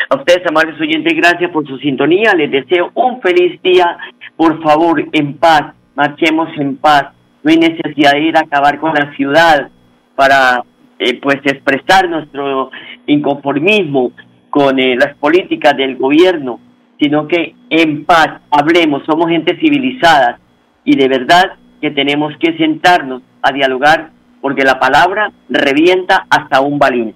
A 0.10 0.18
ustedes, 0.18 0.46
amables 0.48 0.80
oyentes, 0.80 1.14
gracias 1.16 1.52
por 1.52 1.68
su 1.68 1.78
sintonía. 1.80 2.34
Les 2.36 2.52
deseo 2.52 2.92
un 2.94 3.20
feliz 3.22 3.60
día. 3.62 3.98
Por 4.38 4.62
favor, 4.62 5.04
en 5.12 5.38
paz, 5.38 5.74
marchemos 5.96 6.50
en 6.58 6.78
paz. 6.78 7.08
No 7.44 7.52
hay 7.52 7.58
necesidad 7.58 8.12
de 8.12 8.22
ir 8.22 8.38
a 8.38 8.42
acabar 8.42 8.80
con 8.80 8.94
la 8.94 9.12
ciudad, 9.16 9.70
para 10.20 10.66
eh, 11.00 11.18
pues 11.22 11.38
expresar 11.46 12.10
nuestro 12.10 12.72
inconformismo 13.08 14.12
con 14.50 14.78
eh, 14.78 14.98
las 14.98 15.16
políticas 15.16 15.78
del 15.78 15.96
gobierno, 15.96 16.60
sino 17.00 17.26
que 17.26 17.56
en 17.70 18.04
paz 18.04 18.42
hablemos, 18.52 19.02
somos 19.06 19.30
gente 19.30 19.58
civilizada 19.62 20.38
y 20.84 20.98
de 20.98 21.08
verdad 21.08 21.54
que 21.80 21.92
tenemos 21.92 22.34
que 22.38 22.58
sentarnos 22.58 23.22
a 23.42 23.54
dialogar 23.54 24.10
porque 24.42 24.66
la 24.66 24.78
palabra 24.78 25.32
revienta 25.48 26.28
hasta 26.30 26.60
un 26.60 26.78
balín. 26.78 27.16